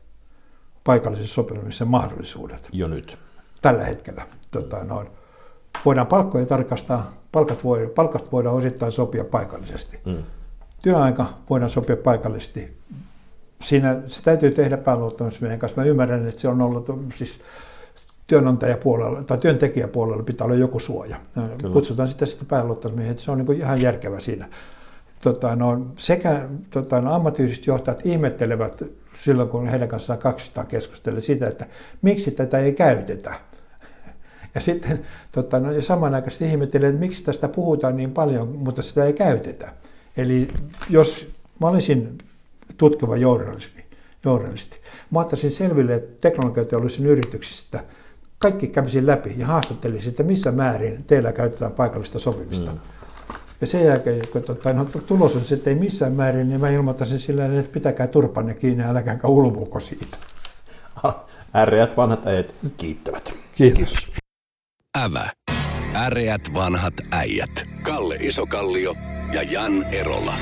paikallisessa 0.85 1.35
sopimisessa 1.35 1.85
mahdollisuudet. 1.85 2.68
Jo 2.72 2.88
nyt. 2.88 3.18
Tällä 3.62 3.85
hetkellä. 3.85 4.26
Tota, 4.50 4.85
noin. 4.85 5.08
Voidaan 5.85 6.06
palkkoja 6.06 6.46
tarkastaa, 6.46 7.12
palkat, 7.32 7.64
voi, 7.64 7.92
palkat 7.94 8.32
voidaan 8.32 8.54
osittain 8.54 8.92
sopia 8.92 9.24
paikallisesti. 9.24 10.00
Mm. 10.06 10.22
Työaika 10.82 11.26
voidaan 11.50 11.70
sopia 11.70 11.96
paikallisesti. 11.96 12.76
Siinä 13.62 14.02
se 14.06 14.22
täytyy 14.22 14.50
tehdä 14.50 14.76
pääluottamusmiehen 14.76 15.58
kanssa. 15.58 15.80
Mä 15.80 15.87
ymmärrän, 15.87 16.28
että 16.28 16.40
se 16.40 16.48
on 16.48 16.61
ollut 16.61 16.87
siis 17.14 17.40
työnantajapuolella 18.26 19.22
tai 19.22 19.38
työntekijäpuolella 19.38 20.22
pitää 20.22 20.44
olla 20.44 20.56
joku 20.56 20.78
suoja. 20.78 21.16
Kyllä. 21.35 21.72
Kutsutaan 21.72 22.08
sitä 22.08 22.26
sitten 22.26 22.48
pääluottamusmiehen, 22.48 23.11
että 23.11 23.22
se 23.22 23.30
on 23.30 23.38
niin 23.38 23.52
ihan 23.52 23.82
järkevä 23.82 24.20
siinä. 24.20 24.48
Tota, 25.22 25.56
no, 25.56 25.87
sekä 25.96 26.48
tota, 26.70 27.00
no, 27.00 27.14
ammatilliset 27.14 27.66
johtajat 27.66 28.06
ihmettelevät 28.06 28.82
silloin, 29.18 29.48
kun 29.48 29.68
heidän 29.68 29.88
kanssaan 29.88 30.18
kaksistaan 30.18 30.66
keskustelee 30.66 31.20
sitä, 31.20 31.48
että 31.48 31.66
miksi 32.02 32.30
tätä 32.30 32.58
ei 32.58 32.72
käytetä. 32.72 33.35
Ja 34.54 34.61
sitten 34.61 35.06
tota, 35.32 35.61
no, 35.61 35.72
ja 35.72 35.82
samanaikaisesti 35.82 36.44
ihmettelee, 36.44 36.88
että 36.88 37.00
miksi 37.00 37.24
tästä 37.24 37.48
puhutaan 37.48 37.96
niin 37.96 38.11
paljon, 38.11 38.48
mutta 38.48 38.82
sitä 38.82 39.04
ei 39.04 39.12
käytetä. 39.12 39.72
Eli 40.16 40.48
jos 40.90 41.30
mä 41.61 41.68
olisin 41.68 42.18
tutkiva 42.76 43.16
journalismi, 43.16 43.85
journalisti, 44.24 44.76
mä 45.11 45.20
ottaisin 45.20 45.50
selville 45.50 46.04
teknologiateollisen 46.20 47.06
yrityksistä, 47.06 47.85
kaikki 48.42 48.66
kävisin 48.66 49.07
läpi 49.07 49.35
ja 49.37 49.46
haastattelisin, 49.46 50.11
että 50.11 50.22
missä 50.22 50.52
määrin 50.52 51.05
teillä 51.05 51.33
käytetään 51.33 51.72
paikallista 51.72 52.18
sopimista. 52.18 52.72
Mm. 52.72 52.78
Ja 53.61 53.66
sen 53.66 53.85
jälkeen, 53.85 54.28
kun 54.28 54.42
tota, 54.42 54.72
no, 54.72 54.85
tulos 54.85 55.37
on 55.37 55.44
se, 55.44 55.55
että 55.55 55.70
ei 55.70 55.76
missään 55.76 56.12
määrin, 56.12 56.48
niin 56.48 56.61
mä 56.61 56.70
ilmoittaisin 56.70 57.18
sillä 57.18 57.59
että 57.59 57.72
pitäkää 57.72 58.07
turpanne 58.07 58.55
kiinni, 58.55 58.85
äläkääkä 58.85 59.28
ulvuuko 59.28 59.81
siitä. 59.81 60.16
Äreät 61.55 61.96
vanhat 61.96 62.26
äijät 62.26 62.55
kiittävät. 62.76 63.38
Kiitos. 63.52 64.12
Ävä. 65.05 65.31
Äreät 65.96 66.42
vanhat 66.55 66.94
äijät. 67.12 67.64
Kalle 67.83 68.14
Isokallio 68.14 68.94
ja 69.33 69.42
Jan 69.42 69.85
Erola. 69.92 70.33